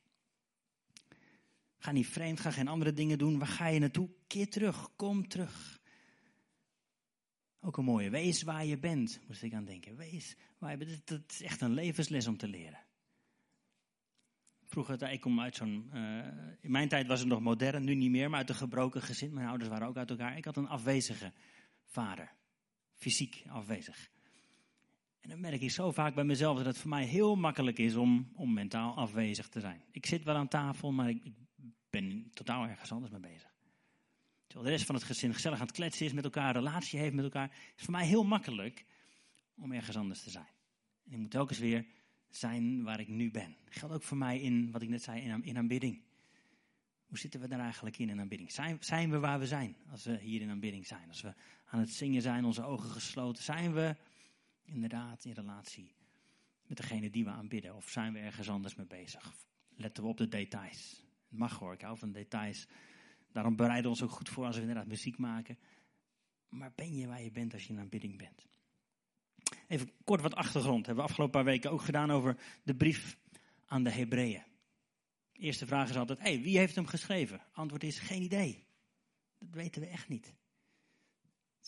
Ga 1.79 1.93
niet 1.93 2.07
vreemd, 2.07 2.41
ga 2.41 2.51
geen 2.51 2.69
andere 2.69 2.93
dingen 2.93 3.19
doen. 3.19 3.39
Waar 3.39 3.49
ga 3.49 3.67
je 3.67 3.79
naartoe? 3.79 4.11
Keer 4.27 4.49
terug, 4.49 4.97
kom 4.97 5.29
terug. 5.29 5.81
Ook 7.61 7.77
een 7.77 7.85
mooie, 7.85 8.11
wees 8.11 8.43
waar 8.43 8.65
je 8.65 8.79
bent, 8.79 9.21
moest 9.27 9.43
ik 9.43 9.55
aan 9.55 9.65
denken. 9.65 9.97
Wees 9.97 10.37
waar 10.59 10.71
je 10.71 10.77
bent. 10.77 11.07
Dat 11.07 11.21
is 11.29 11.43
echt 11.43 11.61
een 11.61 11.73
levensles 11.73 12.27
om 12.27 12.37
te 12.37 12.49
leren. 12.49 12.85
Vroeger, 14.67 15.11
ik 15.11 15.21
kom 15.21 15.41
uit 15.41 15.57
zo'n. 15.57 15.91
Uh, 15.95 16.27
in 16.61 16.71
mijn 16.71 16.89
tijd 16.89 17.07
was 17.07 17.21
het 17.21 17.29
nog 17.29 17.41
modern, 17.41 17.85
nu 17.85 17.95
niet 17.95 18.11
meer, 18.11 18.31
maar 18.31 18.39
uit 18.39 18.49
een 18.49 18.55
gebroken 18.55 19.03
gezin. 19.03 19.35
Mijn 19.35 19.49
ouders 19.49 19.71
waren 19.71 19.89
ook 19.89 19.97
uit 19.97 20.11
elkaar. 20.11 20.37
Ik 20.37 20.45
had 20.45 20.57
een 20.57 20.69
afwezige 20.69 21.33
vader. 21.85 22.33
Fysiek 22.95 23.45
afwezig. 23.49 24.11
En 25.27 25.33
dan 25.33 25.41
merk 25.41 25.61
ik 25.61 25.71
zo 25.71 25.91
vaak 25.91 26.15
bij 26.15 26.25
mezelf 26.25 26.57
dat 26.57 26.67
het 26.67 26.79
voor 26.79 26.91
mij 26.91 27.05
heel 27.05 27.37
makkelijk 27.37 27.79
is 27.79 27.95
om, 27.95 28.29
om 28.35 28.53
mentaal 28.53 28.95
afwezig 28.97 29.49
te 29.49 29.61
zijn. 29.61 29.83
Ik 29.91 30.07
zit 30.07 30.25
wel 30.25 30.35
aan 30.35 30.49
tafel, 30.49 30.93
maar 30.93 31.09
ik, 31.09 31.25
ik 31.25 31.35
ben 31.91 32.31
totaal 32.35 32.67
ergens 32.67 32.93
anders 32.93 33.13
mee 33.13 33.21
bezig. 33.21 33.55
Terwijl 34.47 34.65
de 34.65 34.75
rest 34.75 34.87
van 34.87 34.95
het 34.95 35.05
gezin 35.05 35.35
gezellig 35.35 35.61
aan 35.61 35.67
het 35.67 35.75
kletsen 35.75 36.07
is 36.07 36.13
met 36.13 36.25
elkaar, 36.25 36.55
relatie 36.55 36.99
heeft 36.99 37.15
met 37.15 37.25
elkaar, 37.25 37.51
is 37.77 37.83
voor 37.83 37.93
mij 37.93 38.07
heel 38.07 38.25
makkelijk 38.25 38.85
om 39.57 39.73
ergens 39.73 39.97
anders 39.97 40.23
te 40.23 40.31
zijn. 40.31 40.49
En 41.05 41.13
ik 41.13 41.19
moet 41.19 41.31
telkens 41.31 41.59
weer 41.59 41.87
zijn 42.29 42.83
waar 42.83 43.01
ik 43.01 43.09
nu 43.09 43.31
ben. 43.31 43.57
Dat 43.65 43.77
geldt 43.77 43.95
ook 43.95 44.03
voor 44.03 44.17
mij 44.17 44.41
in, 44.41 44.71
wat 44.71 44.83
ik 44.83 44.89
net 44.89 45.03
zei, 45.03 45.21
in, 45.21 45.45
in 45.45 45.57
aanbidding. 45.57 46.03
Hoe 47.07 47.19
zitten 47.19 47.41
we 47.41 47.49
daar 47.49 47.61
eigenlijk 47.61 47.99
in 47.99 48.09
in 48.09 48.21
aanbidding? 48.21 48.53
Zijn, 48.53 48.77
zijn 48.81 49.11
we 49.11 49.19
waar 49.19 49.39
we 49.39 49.47
zijn 49.47 49.77
als 49.91 50.05
we 50.05 50.19
hier 50.19 50.41
in 50.41 50.51
aanbidding 50.51 50.87
zijn? 50.87 51.09
Als 51.09 51.23
we 51.23 51.35
aan 51.65 51.81
het 51.81 51.91
zingen 51.91 52.23
zijn, 52.23 52.45
onze 52.45 52.65
ogen 52.65 52.91
gesloten, 52.91 53.43
zijn 53.43 53.73
we 53.73 53.97
inderdaad 54.67 55.25
in 55.25 55.33
relatie 55.33 55.95
met 56.67 56.77
degene 56.77 57.11
die 57.11 57.25
we 57.25 57.31
aanbidden? 57.31 57.75
Of 57.75 57.91
zijn 57.91 58.13
we 58.13 58.19
ergens 58.19 58.49
anders 58.49 58.75
mee 58.75 58.87
bezig? 58.87 59.35
Letten 59.77 60.03
we 60.03 60.09
op 60.09 60.17
de 60.17 60.29
details? 60.29 61.05
Het 61.29 61.39
mag 61.39 61.59
hoor, 61.59 61.73
ik 61.73 61.81
hou 61.81 61.99
van 61.99 62.13
details. 62.13 62.67
Daarom 63.33 63.57
bereiden 63.57 63.83
we 63.83 63.89
ons 63.89 64.03
ook 64.03 64.11
goed 64.11 64.29
voor 64.29 64.45
als 64.45 64.55
we 64.55 64.61
inderdaad 64.61 64.87
muziek 64.87 65.19
maken. 65.19 65.59
Maar 66.49 66.73
ben 66.75 66.97
je 66.97 67.07
waar 67.07 67.23
je 67.23 67.31
bent 67.31 67.53
als 67.53 67.67
je 67.67 67.73
in 67.73 67.79
aanbidding 67.79 68.19
bent? 68.19 68.47
Even 69.69 69.91
kort 70.05 70.21
wat 70.21 70.35
achtergrond. 70.35 70.87
Hebben 70.87 71.05
we 71.05 71.11
afgelopen 71.11 71.41
paar 71.41 71.53
weken 71.53 71.71
ook 71.71 71.83
gedaan 71.83 72.11
over 72.11 72.39
de 72.63 72.75
brief 72.75 73.19
aan 73.67 73.83
de 73.83 73.91
Hebreeën. 73.91 74.45
Eerste 75.33 75.67
vraag 75.67 75.89
is 75.89 75.97
altijd, 75.97 76.43
wie 76.43 76.59
heeft 76.59 76.75
hem 76.75 76.87
geschreven? 76.87 77.41
Antwoord 77.53 77.83
is, 77.83 77.99
geen 77.99 78.23
idee. 78.23 78.67
Dat 79.39 79.49
weten 79.51 79.81
we 79.81 79.89
echt 79.89 80.09
niet. 80.09 80.35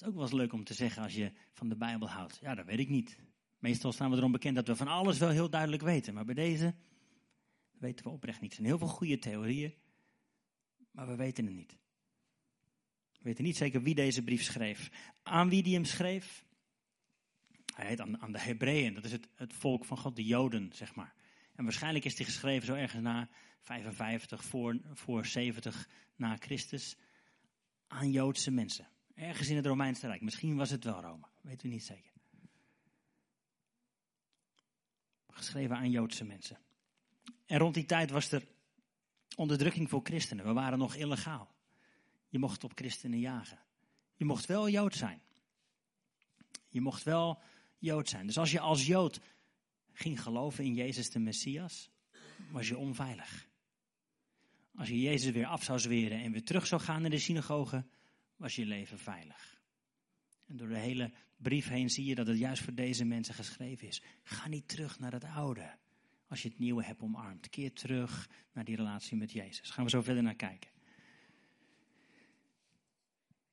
Is 0.01 0.07
ook 0.07 0.15
wel 0.15 0.23
eens 0.23 0.33
leuk 0.33 0.53
om 0.53 0.65
te 0.65 0.75
zeggen 0.75 1.03
als 1.03 1.15
je 1.15 1.33
van 1.53 1.69
de 1.69 1.77
Bijbel 1.77 2.09
houdt. 2.09 2.39
Ja, 2.41 2.55
dat 2.55 2.67
weet 2.67 2.79
ik 2.79 2.89
niet. 2.89 3.19
Meestal 3.59 3.93
staan 3.93 4.11
we 4.11 4.17
erom 4.17 4.33
bekend 4.33 4.57
dat 4.57 4.67
we 4.67 4.77
van 4.77 4.89
alles 4.89 5.19
wel 5.19 5.29
heel 5.29 5.51
duidelijk 5.51 5.83
weten. 5.83 6.15
Maar 6.15 6.25
bij 6.25 6.35
deze 6.35 6.75
weten 7.79 8.05
we 8.05 8.11
oprecht 8.11 8.41
niet. 8.41 8.51
Er 8.51 8.57
zijn 8.57 8.69
heel 8.69 8.79
veel 8.79 8.89
goede 8.89 9.19
theorieën, 9.19 9.75
maar 10.91 11.07
we 11.07 11.17
weten 11.17 11.45
het 11.45 11.55
niet. 11.55 11.79
We 13.13 13.19
weten 13.23 13.45
niet 13.45 13.57
zeker 13.57 13.83
wie 13.83 13.95
deze 13.95 14.23
brief 14.23 14.43
schreef. 14.43 14.91
Aan 15.23 15.49
wie 15.49 15.63
die 15.63 15.75
hem 15.75 15.85
schreef, 15.85 16.45
hij 17.75 17.87
heet 17.87 18.01
aan, 18.01 18.21
aan 18.21 18.33
de 18.33 18.41
Hebreeën, 18.41 18.95
dat 18.95 19.05
is 19.05 19.13
het, 19.13 19.29
het 19.35 19.53
volk 19.53 19.85
van 19.85 19.99
God, 19.99 20.17
de 20.17 20.25
Joden, 20.25 20.71
zeg 20.73 20.95
maar. 20.95 21.15
En 21.55 21.65
waarschijnlijk 21.65 22.05
is 22.05 22.17
die 22.17 22.27
geschreven 22.27 22.67
zo 22.67 22.75
ergens 22.75 23.03
na 23.03 23.29
55 23.61 24.45
voor, 24.45 24.81
voor 24.93 25.27
70 25.27 25.89
na 26.17 26.37
Christus 26.37 26.97
aan 27.87 28.11
Joodse 28.11 28.51
mensen. 28.51 28.89
Ergens 29.19 29.49
in 29.49 29.57
het 29.57 29.67
Romeinse 29.67 30.07
Rijk. 30.07 30.21
Misschien 30.21 30.57
was 30.57 30.71
het 30.71 30.85
wel 30.85 31.01
Rome, 31.01 31.27
weten 31.41 31.67
we 31.67 31.73
niet 31.73 31.85
zeker. 31.85 32.13
geschreven 35.39 35.77
aan 35.77 35.91
Joodse 35.91 36.25
mensen. 36.25 36.59
En 37.47 37.59
rond 37.59 37.75
die 37.75 37.85
tijd 37.85 38.11
was 38.11 38.33
er 38.33 38.47
onderdrukking 39.37 39.89
voor 39.89 40.01
christenen. 40.03 40.45
We 40.45 40.53
waren 40.53 40.79
nog 40.79 40.95
illegaal. 40.95 41.55
Je 42.29 42.39
mocht 42.39 42.65
op 42.65 42.73
christenen 42.75 43.19
jagen. 43.19 43.59
Je 44.17 44.25
mocht 44.25 44.47
wel 44.47 44.69
Jood 44.69 44.95
zijn. 44.95 45.21
Je 46.69 46.81
mocht 46.81 47.03
wel 47.03 47.43
Jood 47.79 48.09
zijn. 48.09 48.27
Dus 48.27 48.39
als 48.39 48.51
je 48.51 48.61
als 48.61 48.87
Jood 48.87 49.21
ging 49.93 50.23
geloven 50.23 50.65
in 50.65 50.75
Jezus 50.75 51.11
de 51.11 51.19
Messias, 51.19 51.91
was 52.51 52.69
je 52.69 52.79
onveilig. 52.79 53.49
Als 54.75 54.89
je 54.89 55.01
Jezus 55.01 55.33
weer 55.33 55.47
af 55.47 55.63
zou 55.65 55.79
zweren 55.79 56.21
en 56.21 56.33
weer 56.33 56.45
terug 56.45 56.67
zou 56.67 56.81
gaan 56.81 57.01
naar 57.01 57.11
de 57.11 57.19
synagoge, 57.19 57.85
was 58.39 58.57
je 58.57 58.67
leven 58.67 58.99
veilig. 58.99 59.61
En 60.47 60.57
door 60.57 60.69
de 60.69 60.79
hele 60.79 61.13
brief 61.37 61.69
heen 61.69 61.91
zie 61.91 62.05
je 62.05 62.15
dat 62.15 62.27
het 62.27 62.39
juist 62.39 62.63
voor 62.63 62.75
deze 62.75 63.05
mensen 63.05 63.35
geschreven 63.35 63.89
is. 63.89 64.03
Ga 64.23 64.49
niet 64.49 64.69
terug 64.69 64.99
naar 64.99 65.13
het 65.13 65.25
oude. 65.25 65.77
Als 66.29 66.43
je 66.43 66.49
het 66.49 66.59
nieuwe 66.59 66.85
hebt 66.85 67.03
omarmd. 67.03 67.49
Keer 67.49 67.73
terug 67.73 68.31
naar 68.53 68.65
die 68.65 68.77
relatie 68.77 69.17
met 69.17 69.33
Jezus. 69.33 69.71
Gaan 69.71 69.85
we 69.85 69.91
zo 69.91 70.03
verder 70.03 70.23
naar 70.23 70.35
kijken. 70.35 70.71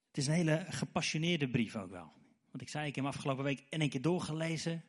Het 0.08 0.18
is 0.18 0.28
een 0.28 0.34
hele 0.34 0.66
gepassioneerde 0.70 1.50
brief 1.50 1.76
ook 1.76 1.90
wel. 1.90 2.14
Want 2.52 2.62
ik 2.62 2.70
zei, 2.70 2.88
ik 2.88 2.96
heb 2.96 3.04
hem 3.04 3.14
afgelopen 3.14 3.44
week 3.44 3.64
in 3.70 3.80
één 3.80 3.90
keer 3.90 4.02
doorgelezen. 4.02 4.84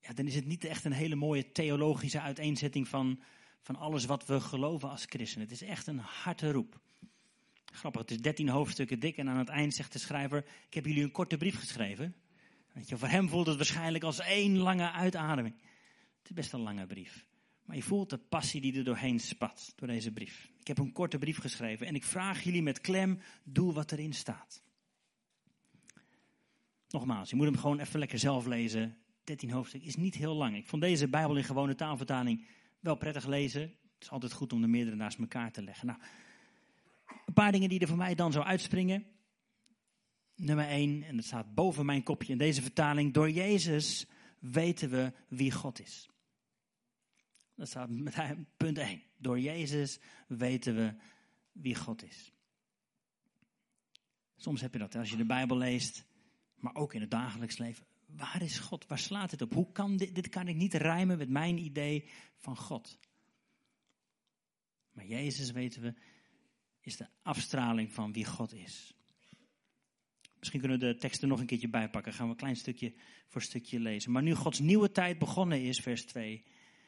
Ja, 0.00 0.12
dan 0.12 0.26
is 0.26 0.34
het 0.34 0.46
niet 0.46 0.64
echt 0.64 0.84
een 0.84 0.92
hele 0.92 1.14
mooie 1.14 1.52
theologische 1.52 2.20
uiteenzetting 2.20 2.88
van, 2.88 3.22
van 3.60 3.76
alles 3.76 4.04
wat 4.04 4.26
we 4.26 4.40
geloven 4.40 4.90
als 4.90 5.04
christenen. 5.04 5.48
Het 5.48 5.60
is 5.60 5.68
echt 5.68 5.86
een 5.86 5.98
harte 5.98 6.50
roep. 6.50 6.80
Grappig, 7.76 8.00
het 8.00 8.10
is 8.10 8.20
13 8.20 8.48
hoofdstukken 8.48 9.00
dik 9.00 9.16
en 9.16 9.28
aan 9.28 9.38
het 9.38 9.48
eind 9.48 9.74
zegt 9.74 9.92
de 9.92 9.98
schrijver: 9.98 10.44
Ik 10.68 10.74
heb 10.74 10.86
jullie 10.86 11.02
een 11.02 11.10
korte 11.10 11.36
brief 11.36 11.58
geschreven. 11.58 12.14
Weet 12.72 12.88
je, 12.88 12.96
voor 12.96 13.08
hem 13.08 13.28
voelt 13.28 13.46
het 13.46 13.56
waarschijnlijk 13.56 14.04
als 14.04 14.18
één 14.18 14.58
lange 14.58 14.90
uitademing. 14.90 15.54
Het 16.18 16.28
is 16.28 16.32
best 16.32 16.52
een 16.52 16.60
lange 16.60 16.86
brief. 16.86 17.26
Maar 17.64 17.76
je 17.76 17.82
voelt 17.82 18.10
de 18.10 18.18
passie 18.18 18.60
die 18.60 18.76
er 18.76 18.84
doorheen 18.84 19.20
spat, 19.20 19.72
door 19.76 19.88
deze 19.88 20.12
brief. 20.12 20.50
Ik 20.58 20.66
heb 20.66 20.78
een 20.78 20.92
korte 20.92 21.18
brief 21.18 21.38
geschreven 21.38 21.86
en 21.86 21.94
ik 21.94 22.04
vraag 22.04 22.42
jullie 22.42 22.62
met 22.62 22.80
klem: 22.80 23.20
doe 23.44 23.72
wat 23.72 23.92
erin 23.92 24.12
staat. 24.12 24.62
Nogmaals, 26.88 27.30
je 27.30 27.36
moet 27.36 27.46
hem 27.46 27.56
gewoon 27.56 27.80
even 27.80 27.98
lekker 27.98 28.18
zelf 28.18 28.46
lezen. 28.46 28.96
13 29.24 29.50
hoofdstuk 29.50 29.82
is 29.82 29.96
niet 29.96 30.14
heel 30.14 30.34
lang. 30.34 30.56
Ik 30.56 30.66
vond 30.66 30.82
deze 30.82 31.08
Bijbel 31.08 31.36
in 31.36 31.44
gewone 31.44 31.74
taalvertaling 31.74 32.46
wel 32.80 32.96
prettig 32.96 33.26
lezen. 33.26 33.62
Het 33.62 34.02
is 34.02 34.10
altijd 34.10 34.32
goed 34.32 34.52
om 34.52 34.60
de 34.60 34.66
meerdere 34.66 34.96
naast 34.96 35.18
elkaar 35.18 35.52
te 35.52 35.62
leggen. 35.62 35.86
Nou, 35.86 35.98
een 37.26 37.34
paar 37.34 37.52
dingen 37.52 37.68
die 37.68 37.80
er 37.80 37.88
voor 37.88 37.96
mij 37.96 38.14
dan 38.14 38.32
zo 38.32 38.40
uitspringen. 38.40 39.06
Nummer 40.34 40.68
1, 40.68 41.02
en 41.02 41.16
dat 41.16 41.24
staat 41.24 41.54
boven 41.54 41.86
mijn 41.86 42.02
kopje 42.02 42.32
in 42.32 42.38
deze 42.38 42.62
vertaling. 42.62 43.12
Door 43.12 43.30
Jezus 43.30 44.06
weten 44.38 44.90
we 44.90 45.12
wie 45.28 45.52
God 45.52 45.80
is. 45.80 46.08
Dat 47.54 47.68
staat 47.68 47.90
met 47.98 48.36
punt 48.56 48.78
1. 48.78 49.02
Door 49.16 49.40
Jezus 49.40 49.98
weten 50.28 50.74
we 50.74 50.94
wie 51.52 51.74
God 51.74 52.02
is. 52.04 52.32
Soms 54.36 54.60
heb 54.60 54.72
je 54.72 54.78
dat 54.78 54.94
als 54.94 55.10
je 55.10 55.16
de 55.16 55.26
Bijbel 55.26 55.56
leest, 55.56 56.04
maar 56.54 56.74
ook 56.74 56.94
in 56.94 57.00
het 57.00 57.10
dagelijks 57.10 57.58
leven. 57.58 57.86
Waar 58.06 58.42
is 58.42 58.58
God? 58.58 58.86
Waar 58.86 58.98
slaat 58.98 59.30
het 59.30 59.42
op? 59.42 59.52
Hoe 59.52 59.72
kan 59.72 59.96
dit, 59.96 60.14
dit 60.14 60.28
kan 60.28 60.48
ik 60.48 60.56
niet 60.56 60.74
rijmen 60.74 61.18
met 61.18 61.28
mijn 61.28 61.58
idee 61.58 62.08
van 62.36 62.56
God. 62.56 62.98
Maar 64.92 65.06
Jezus 65.06 65.50
weten 65.50 65.82
we 65.82 65.94
is 66.86 66.96
de 66.96 67.06
afstraling 67.22 67.92
van 67.92 68.12
wie 68.12 68.24
God 68.24 68.52
is. 68.52 68.94
Misschien 70.38 70.60
kunnen 70.60 70.78
we 70.78 70.86
de 70.86 70.98
teksten 70.98 71.28
nog 71.28 71.40
een 71.40 71.46
keertje 71.46 71.68
bijpakken. 71.68 72.12
Gaan 72.12 72.26
we 72.26 72.32
een 72.32 72.38
klein 72.38 72.56
stukje 72.56 72.94
voor 73.26 73.42
stukje 73.42 73.80
lezen. 73.80 74.12
Maar 74.12 74.22
nu 74.22 74.34
Gods 74.34 74.58
nieuwe 74.58 74.92
tijd 74.92 75.18
begonnen 75.18 75.62
is, 75.62 75.78
vers 75.78 76.04
2, 76.04 76.44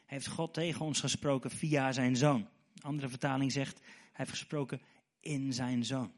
heeft 0.07 0.27
God 0.27 0.55
tegen 0.55 0.85
ons 0.85 1.01
gesproken 1.01 1.51
via 1.51 1.93
zijn 1.93 2.17
zoon. 2.17 2.49
Andere 2.81 3.09
vertaling 3.09 3.53
zegt, 3.53 3.79
hij 3.81 3.91
heeft 4.13 4.31
gesproken 4.31 4.81
in 5.21 5.53
zijn 5.53 5.85
zoon. 5.85 6.13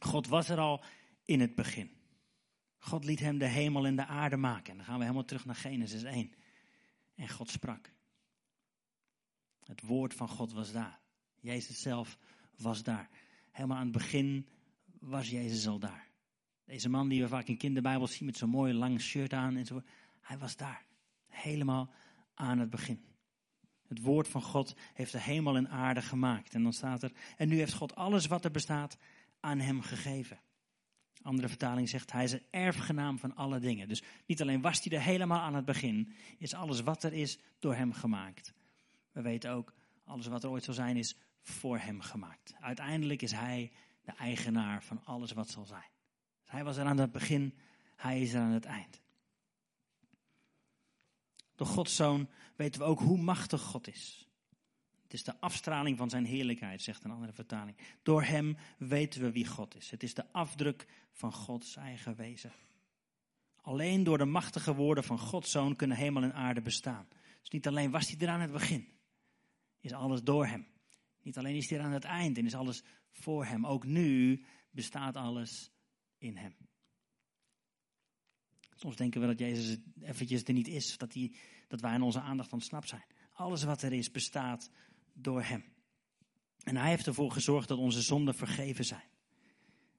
God 0.00 0.26
was 0.26 0.48
er 0.48 0.58
al 0.58 0.84
in 1.24 1.40
het 1.40 1.54
begin. 1.54 1.90
God 2.78 3.04
liet 3.04 3.20
hem 3.20 3.38
de 3.38 3.48
hemel 3.48 3.86
en 3.86 3.96
de 3.96 4.06
aarde 4.06 4.36
maken. 4.36 4.70
En 4.70 4.76
dan 4.76 4.86
gaan 4.86 4.96
we 4.96 5.02
helemaal 5.02 5.24
terug 5.24 5.44
naar 5.44 5.54
Genesis 5.54 6.02
1. 6.02 6.32
En 7.14 7.28
God 7.28 7.50
sprak. 7.50 7.92
Het 9.64 9.80
woord 9.80 10.14
van 10.14 10.28
God 10.28 10.52
was 10.52 10.72
daar. 10.72 11.00
Jezus 11.40 11.80
zelf 11.80 12.18
was 12.62 12.82
daar. 12.82 13.08
Helemaal 13.50 13.76
aan 13.76 13.82
het 13.82 13.92
begin 13.92 14.46
was 14.98 15.30
Jezus 15.30 15.66
al 15.66 15.78
daar. 15.78 16.10
Deze 16.64 16.88
man 16.88 17.08
die 17.08 17.22
we 17.22 17.28
vaak 17.28 17.46
in 17.46 17.56
kinderbijbels 17.56 18.16
zien 18.16 18.26
met 18.26 18.36
zo'n 18.36 18.48
mooi 18.48 18.72
lang 18.72 19.00
shirt 19.00 19.32
aan 19.32 19.56
en 19.56 19.66
zo. 19.66 19.82
Hij 20.20 20.38
was 20.38 20.56
daar. 20.56 20.84
Helemaal 21.28 21.90
aan 22.34 22.58
het 22.58 22.70
begin. 22.70 23.04
Het 23.88 24.00
woord 24.00 24.28
van 24.28 24.42
God 24.42 24.76
heeft 24.94 25.12
de 25.12 25.20
hemel 25.20 25.56
en 25.56 25.68
aarde 25.68 26.02
gemaakt. 26.02 26.54
En 26.54 26.62
dan 26.62 26.72
staat 26.72 27.02
er, 27.02 27.12
en 27.36 27.48
nu 27.48 27.56
heeft 27.56 27.74
God 27.74 27.94
alles 27.94 28.26
wat 28.26 28.44
er 28.44 28.50
bestaat 28.50 28.98
aan 29.40 29.58
hem 29.58 29.80
gegeven. 29.80 30.40
Andere 31.22 31.48
vertaling 31.48 31.88
zegt, 31.88 32.12
hij 32.12 32.24
is 32.24 32.32
een 32.32 32.46
erfgenaam 32.50 33.18
van 33.18 33.36
alle 33.36 33.58
dingen. 33.58 33.88
Dus 33.88 34.02
niet 34.26 34.40
alleen 34.42 34.60
was 34.60 34.84
hij 34.84 34.98
er 34.98 35.04
helemaal 35.04 35.40
aan 35.40 35.54
het 35.54 35.64
begin, 35.64 36.12
is 36.38 36.54
alles 36.54 36.80
wat 36.80 37.02
er 37.02 37.12
is 37.12 37.38
door 37.58 37.74
hem 37.74 37.92
gemaakt. 37.92 38.54
We 39.12 39.22
weten 39.22 39.50
ook, 39.50 39.74
alles 40.04 40.26
wat 40.26 40.44
er 40.44 40.50
ooit 40.50 40.64
zal 40.64 40.74
zijn 40.74 40.96
is 40.96 41.16
voor 41.42 41.78
hem 41.78 42.00
gemaakt. 42.00 42.54
Uiteindelijk 42.60 43.22
is 43.22 43.32
hij 43.32 43.72
de 44.02 44.12
eigenaar 44.12 44.82
van 44.82 45.04
alles 45.04 45.32
wat 45.32 45.48
zal 45.48 45.64
zijn. 45.64 45.90
Dus 46.40 46.50
hij 46.50 46.64
was 46.64 46.76
er 46.76 46.84
aan 46.84 46.98
het 46.98 47.12
begin, 47.12 47.58
hij 47.96 48.20
is 48.20 48.32
er 48.32 48.40
aan 48.40 48.50
het 48.50 48.64
eind. 48.64 49.00
Door 51.54 51.66
Gods 51.66 51.96
zoon 51.96 52.28
weten 52.56 52.80
we 52.80 52.86
ook 52.86 53.00
hoe 53.00 53.18
machtig 53.18 53.60
God 53.60 53.88
is. 53.88 54.28
Het 55.02 55.12
is 55.12 55.24
de 55.24 55.40
afstraling 55.40 55.98
van 55.98 56.10
zijn 56.10 56.24
heerlijkheid, 56.24 56.82
zegt 56.82 57.04
een 57.04 57.10
andere 57.10 57.32
vertaling. 57.32 57.76
Door 58.02 58.22
hem 58.22 58.56
weten 58.78 59.20
we 59.20 59.32
wie 59.32 59.46
God 59.46 59.76
is. 59.76 59.90
Het 59.90 60.02
is 60.02 60.14
de 60.14 60.32
afdruk 60.32 60.86
van 61.12 61.32
Gods 61.32 61.76
eigen 61.76 62.16
wezen. 62.16 62.52
Alleen 63.56 64.04
door 64.04 64.18
de 64.18 64.24
machtige 64.24 64.74
woorden 64.74 65.04
van 65.04 65.18
Gods 65.18 65.50
zoon 65.50 65.76
kunnen 65.76 65.96
hemel 65.96 66.22
en 66.22 66.34
aarde 66.34 66.62
bestaan. 66.62 67.08
Dus 67.40 67.50
niet 67.50 67.66
alleen 67.66 67.90
was 67.90 68.08
hij 68.08 68.18
er 68.18 68.28
aan 68.28 68.40
het 68.40 68.52
begin, 68.52 68.88
is 69.80 69.92
alles 69.92 70.22
door 70.22 70.46
hem. 70.46 70.66
Niet 71.22 71.38
alleen 71.38 71.56
is 71.56 71.70
hij 71.70 71.80
aan 71.80 71.92
het 71.92 72.04
eind 72.04 72.38
en 72.38 72.46
is 72.46 72.54
alles 72.54 72.82
voor 73.10 73.44
hem. 73.44 73.66
Ook 73.66 73.84
nu 73.84 74.44
bestaat 74.70 75.16
alles 75.16 75.70
in 76.18 76.36
hem. 76.36 76.54
Soms 78.74 78.96
denken 78.96 79.20
we 79.20 79.26
dat 79.26 79.38
Jezus 79.38 79.76
eventjes 80.00 80.44
er 80.44 80.52
niet 80.52 80.68
is, 80.68 80.98
dat, 80.98 81.16
dat 81.68 81.80
wij 81.80 81.90
aan 81.90 82.02
onze 82.02 82.20
aandacht 82.20 82.52
ontsnapt 82.52 82.88
zijn. 82.88 83.04
Alles 83.32 83.62
wat 83.62 83.82
er 83.82 83.92
is 83.92 84.10
bestaat 84.10 84.70
door 85.12 85.42
hem. 85.42 85.64
En 86.62 86.76
hij 86.76 86.88
heeft 86.88 87.06
ervoor 87.06 87.30
gezorgd 87.30 87.68
dat 87.68 87.78
onze 87.78 88.02
zonden 88.02 88.34
vergeven 88.34 88.84
zijn. 88.84 89.10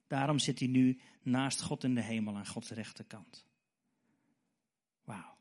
Daarom 0.06 0.38
zit 0.38 0.58
hij 0.58 0.68
nu 0.68 1.00
naast 1.22 1.62
God 1.62 1.84
in 1.84 1.94
de 1.94 2.02
hemel 2.02 2.36
aan 2.36 2.46
Gods 2.46 2.70
rechterkant. 2.70 3.46
Wauw. 5.04 5.36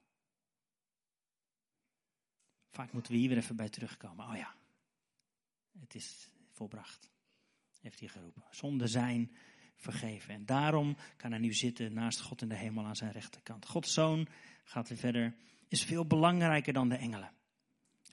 Vaak 2.70 2.94
moeten 2.94 3.12
we 3.12 3.18
hier 3.18 3.30
weer 3.30 3.38
even 3.38 3.56
bij 3.56 3.70
terugkomen. 3.70 4.28
Oh 4.28 4.36
ja, 4.36 4.56
het 5.80 5.96
is 5.96 6.30
volbracht, 6.52 7.12
heeft 7.82 8.00
hij 8.00 8.10
geroepen. 8.10 8.44
Zonden 8.52 8.90
zijn 8.90 9.32
vergeven. 9.76 10.34
En 10.34 10.46
daarom 10.46 10.98
kan 11.18 11.32
hij 11.32 11.40
nu 11.40 11.54
zitten 11.54 11.94
naast 11.94 12.22
God 12.22 12.42
in 12.42 12.50
de 12.50 12.56
hemel 12.56 12.86
aan 12.86 12.96
zijn 12.96 13.12
rechterkant. 13.12 13.66
Gods 13.66 13.94
zoon, 13.94 14.28
gaat 14.64 14.90
weer 14.90 14.98
verder, 14.98 15.36
is 15.68 15.84
veel 15.84 16.06
belangrijker 16.06 16.74
dan 16.74 16.90
de 16.90 16.96
engelen. 16.96 17.32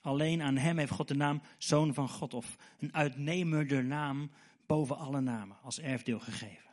Alleen 0.01 0.43
aan 0.43 0.57
hem 0.57 0.79
heeft 0.79 0.93
God 0.93 1.09
de 1.09 1.15
naam 1.15 1.43
Zoon 1.59 1.95
van 1.95 2.09
God 2.09 2.35
of 2.35 2.57
een 2.79 2.95
uitnemender 2.95 3.85
naam 3.85 4.31
boven 4.67 4.97
alle 4.97 5.21
namen 5.21 5.61
als 5.63 5.81
erfdeel 5.81 6.21
gegeven. 6.21 6.71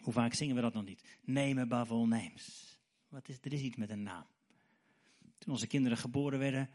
Hoe 0.00 0.12
vaak 0.12 0.34
zingen 0.34 0.54
we 0.54 0.60
dat 0.60 0.74
nog 0.74 0.84
niet? 0.84 1.18
Name 1.24 1.60
above 1.60 1.92
all 1.92 2.06
names. 2.06 2.78
Wat 3.08 3.28
is, 3.28 3.38
er 3.40 3.52
is 3.52 3.60
iets 3.60 3.76
met 3.76 3.90
een 3.90 4.02
naam. 4.02 4.26
Toen 5.38 5.52
onze 5.52 5.66
kinderen 5.66 5.98
geboren 5.98 6.38
werden, 6.38 6.70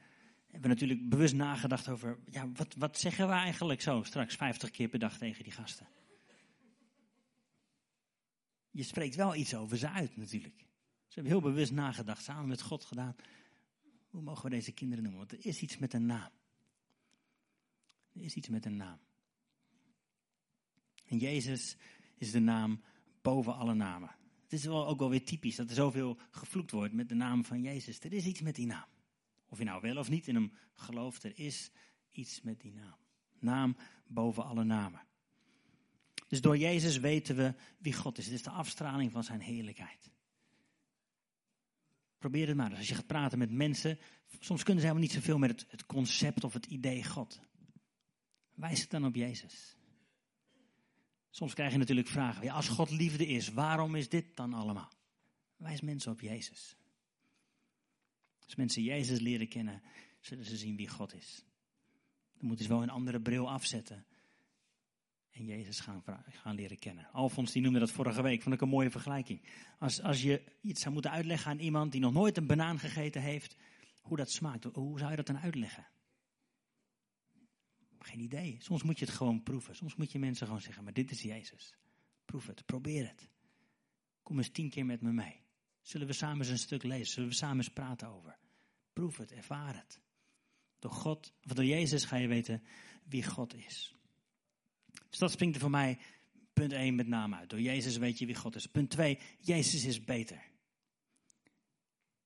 hebben 0.55 0.74
natuurlijk 0.74 1.09
bewust 1.09 1.33
nagedacht 1.33 1.89
over, 1.89 2.19
ja, 2.29 2.51
wat, 2.51 2.75
wat 2.77 3.00
zeggen 3.00 3.27
we 3.27 3.33
eigenlijk 3.33 3.81
zo 3.81 4.03
straks 4.03 4.35
50 4.35 4.71
keer 4.71 4.88
per 4.88 5.00
dag 5.00 5.17
tegen 5.17 5.43
die 5.43 5.53
gasten? 5.53 5.88
Je 8.71 8.83
spreekt 8.83 9.15
wel 9.15 9.35
iets 9.35 9.55
over 9.55 9.77
ze 9.77 9.89
uit 9.89 10.17
natuurlijk. 10.17 10.57
Ze 11.07 11.13
hebben 11.13 11.31
heel 11.31 11.51
bewust 11.51 11.71
nagedacht, 11.71 12.24
samen 12.24 12.47
met 12.47 12.62
God 12.62 12.85
gedaan. 12.85 13.15
Hoe 14.09 14.21
mogen 14.21 14.43
we 14.43 14.50
deze 14.50 14.71
kinderen 14.71 15.03
noemen? 15.03 15.27
Want 15.27 15.31
er 15.31 15.45
is 15.45 15.62
iets 15.62 15.77
met 15.77 15.93
een 15.93 16.05
naam. 16.05 16.31
Er 18.13 18.21
is 18.21 18.35
iets 18.35 18.50
met 18.50 18.65
een 18.65 18.75
naam. 18.75 19.00
En 21.05 21.17
Jezus 21.17 21.77
is 22.17 22.31
de 22.31 22.39
naam 22.39 22.81
boven 23.21 23.55
alle 23.55 23.74
namen. 23.74 24.15
Het 24.43 24.53
is 24.53 24.65
wel 24.65 24.88
ook 24.88 25.00
wel 25.00 25.09
weer 25.09 25.25
typisch 25.25 25.55
dat 25.55 25.69
er 25.69 25.75
zoveel 25.75 26.17
gevloekt 26.31 26.71
wordt 26.71 26.93
met 26.93 27.09
de 27.09 27.15
naam 27.15 27.45
van 27.45 27.62
Jezus. 27.62 28.00
Er 28.00 28.13
is 28.13 28.25
iets 28.25 28.41
met 28.41 28.55
die 28.55 28.65
naam. 28.65 28.93
Of 29.47 29.57
je 29.57 29.63
nou 29.63 29.81
wel 29.81 29.97
of 29.97 30.09
niet 30.09 30.27
in 30.27 30.35
hem 30.35 30.53
gelooft, 30.73 31.23
er 31.23 31.39
is 31.39 31.71
iets 32.11 32.41
met 32.41 32.61
die 32.61 32.73
naam. 32.73 32.97
Naam 33.39 33.77
boven 34.07 34.45
alle 34.45 34.63
namen. 34.63 35.01
Dus 36.27 36.41
door 36.41 36.57
Jezus 36.57 36.97
weten 36.97 37.35
we 37.35 37.53
wie 37.77 37.93
God 37.93 38.17
is. 38.17 38.25
Het 38.25 38.33
is 38.33 38.43
de 38.43 38.49
afstraling 38.49 39.11
van 39.11 39.23
zijn 39.23 39.39
heerlijkheid. 39.39 40.11
Probeer 42.17 42.47
het 42.47 42.57
maar. 42.57 42.69
Dus 42.69 42.77
als 42.77 42.87
je 42.87 42.95
gaat 42.95 43.07
praten 43.07 43.37
met 43.37 43.51
mensen, 43.51 43.99
soms 44.39 44.63
kunnen 44.63 44.81
ze 44.81 44.87
helemaal 44.87 45.07
niet 45.07 45.17
zoveel 45.17 45.37
met 45.37 45.65
het, 45.69 45.85
concept 45.85 46.43
of 46.43 46.53
het 46.53 46.65
idee 46.65 47.03
God. 47.03 47.39
Wijs 48.53 48.81
het 48.81 48.89
dan 48.89 49.05
op 49.05 49.15
Jezus. 49.15 49.77
Soms 51.29 51.53
krijg 51.53 51.71
je 51.71 51.77
natuurlijk 51.77 52.07
vragen. 52.07 52.49
Als 52.49 52.67
God 52.67 52.89
liefde 52.89 53.27
is, 53.27 53.49
waarom 53.49 53.95
is 53.95 54.09
dit 54.09 54.35
dan 54.35 54.53
allemaal? 54.53 54.91
Wijs 55.55 55.81
mensen 55.81 56.11
op 56.11 56.21
Jezus. 56.21 56.75
Als 58.45 58.55
mensen 58.55 58.83
Jezus 58.83 59.19
leren 59.19 59.47
kennen, 59.47 59.81
zullen 60.19 60.45
ze 60.45 60.57
zien 60.57 60.75
wie 60.75 60.89
God 60.89 61.13
is. 61.13 61.43
Dan 62.37 62.47
moeten 62.47 62.65
ze 62.65 62.71
wel 62.71 62.83
een 62.83 62.89
andere 62.89 63.21
bril 63.21 63.49
afzetten 63.49 64.05
en 65.31 65.45
Jezus 65.45 65.79
gaan, 65.79 66.03
gaan 66.29 66.55
leren 66.55 66.79
kennen. 66.79 67.11
Alfons 67.11 67.51
die 67.51 67.61
noemde 67.61 67.79
dat 67.79 67.91
vorige 67.91 68.21
week, 68.21 68.41
vond 68.41 68.55
ik 68.55 68.61
een 68.61 68.69
mooie 68.69 68.89
vergelijking. 68.89 69.41
Als, 69.79 70.01
als 70.01 70.21
je 70.21 70.43
iets 70.61 70.81
zou 70.81 70.93
moeten 70.93 71.11
uitleggen 71.11 71.51
aan 71.51 71.59
iemand 71.59 71.91
die 71.91 72.01
nog 72.01 72.13
nooit 72.13 72.37
een 72.37 72.47
banaan 72.47 72.79
gegeten 72.79 73.21
heeft, 73.21 73.55
hoe 74.01 74.17
dat 74.17 74.31
smaakt, 74.31 74.63
hoe 74.63 74.99
zou 74.99 75.09
je 75.09 75.15
dat 75.15 75.27
dan 75.27 75.37
uitleggen? 75.37 75.87
Geen 77.99 78.19
idee. 78.19 78.57
Soms 78.59 78.83
moet 78.83 78.99
je 78.99 79.05
het 79.05 79.13
gewoon 79.13 79.43
proeven. 79.43 79.75
Soms 79.75 79.95
moet 79.95 80.11
je 80.11 80.19
mensen 80.19 80.45
gewoon 80.45 80.61
zeggen, 80.61 80.83
maar 80.83 80.93
dit 80.93 81.11
is 81.11 81.21
Jezus. 81.21 81.75
Proef 82.25 82.47
het, 82.47 82.65
probeer 82.65 83.07
het. 83.07 83.29
Kom 84.23 84.37
eens 84.37 84.49
tien 84.49 84.69
keer 84.69 84.85
met 84.85 85.01
me 85.01 85.11
mee. 85.11 85.44
Zullen 85.85 86.07
we 86.07 86.13
samen 86.13 86.39
eens 86.39 86.49
een 86.49 86.57
stuk 86.57 86.83
lezen? 86.83 87.13
Zullen 87.13 87.29
we 87.29 87.35
samen 87.35 87.57
eens 87.57 87.69
praten 87.69 88.07
over? 88.07 88.37
Proef 88.93 89.17
het, 89.17 89.31
ervaar 89.31 89.75
het. 89.75 89.99
Door 90.79 90.91
God, 90.91 91.33
of 91.43 91.53
door 91.53 91.65
Jezus 91.65 92.05
ga 92.05 92.15
je 92.15 92.27
weten 92.27 92.63
wie 93.03 93.23
God 93.23 93.55
is. 93.55 93.95
Dus 95.09 95.19
dat 95.19 95.31
springt 95.31 95.55
er 95.55 95.61
voor 95.61 95.69
mij 95.69 95.97
punt 96.53 96.71
1 96.71 96.95
met 96.95 97.07
name 97.07 97.35
uit. 97.35 97.49
Door 97.49 97.61
Jezus 97.61 97.97
weet 97.97 98.19
je 98.19 98.25
wie 98.25 98.35
God 98.35 98.55
is. 98.55 98.65
Punt 98.65 98.89
2, 98.89 99.19
Jezus 99.39 99.85
is 99.85 100.03
beter. 100.03 100.41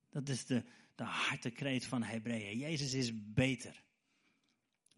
Dat 0.09 0.29
is 0.29 0.45
de, 0.45 0.63
de 0.95 1.03
hartekreet 1.03 1.85
van 1.85 2.03
Hebreeën. 2.03 2.57
Jezus 2.57 2.93
is 2.93 3.11
beter. 3.33 3.83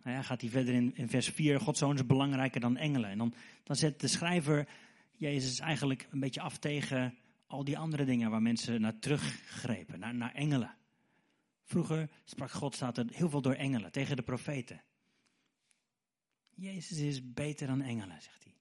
Nou 0.03 0.15
ja, 0.15 0.21
gaat 0.21 0.41
hij 0.41 0.49
verder 0.49 0.73
in, 0.73 0.95
in 0.95 1.09
vers 1.09 1.29
4. 1.29 1.59
Gods 1.59 1.79
zoon 1.79 1.95
is 1.95 2.05
belangrijker 2.05 2.61
dan 2.61 2.77
engelen. 2.77 3.09
En 3.09 3.17
dan, 3.17 3.33
dan 3.63 3.75
zet 3.75 3.99
de 3.99 4.07
schrijver 4.07 4.67
Jezus 5.11 5.59
eigenlijk 5.59 6.07
een 6.11 6.19
beetje 6.19 6.41
af 6.41 6.57
tegen 6.57 7.17
al 7.51 7.63
die 7.63 7.77
andere 7.77 8.05
dingen 8.05 8.29
waar 8.31 8.41
mensen 8.41 8.81
naar 8.81 8.99
teruggrepen. 8.99 9.99
Naar, 9.99 10.15
naar 10.15 10.33
engelen. 10.33 10.77
Vroeger 11.63 12.09
sprak 12.23 12.51
God, 12.51 12.75
staat 12.75 12.97
heel 12.97 13.29
veel 13.29 13.41
door 13.41 13.53
engelen, 13.53 13.91
tegen 13.91 14.15
de 14.15 14.21
profeten. 14.21 14.83
Jezus 16.55 16.97
is 16.97 17.33
beter 17.33 17.67
dan 17.67 17.81
engelen, 17.81 18.21
zegt 18.21 18.43
hij. 18.43 18.55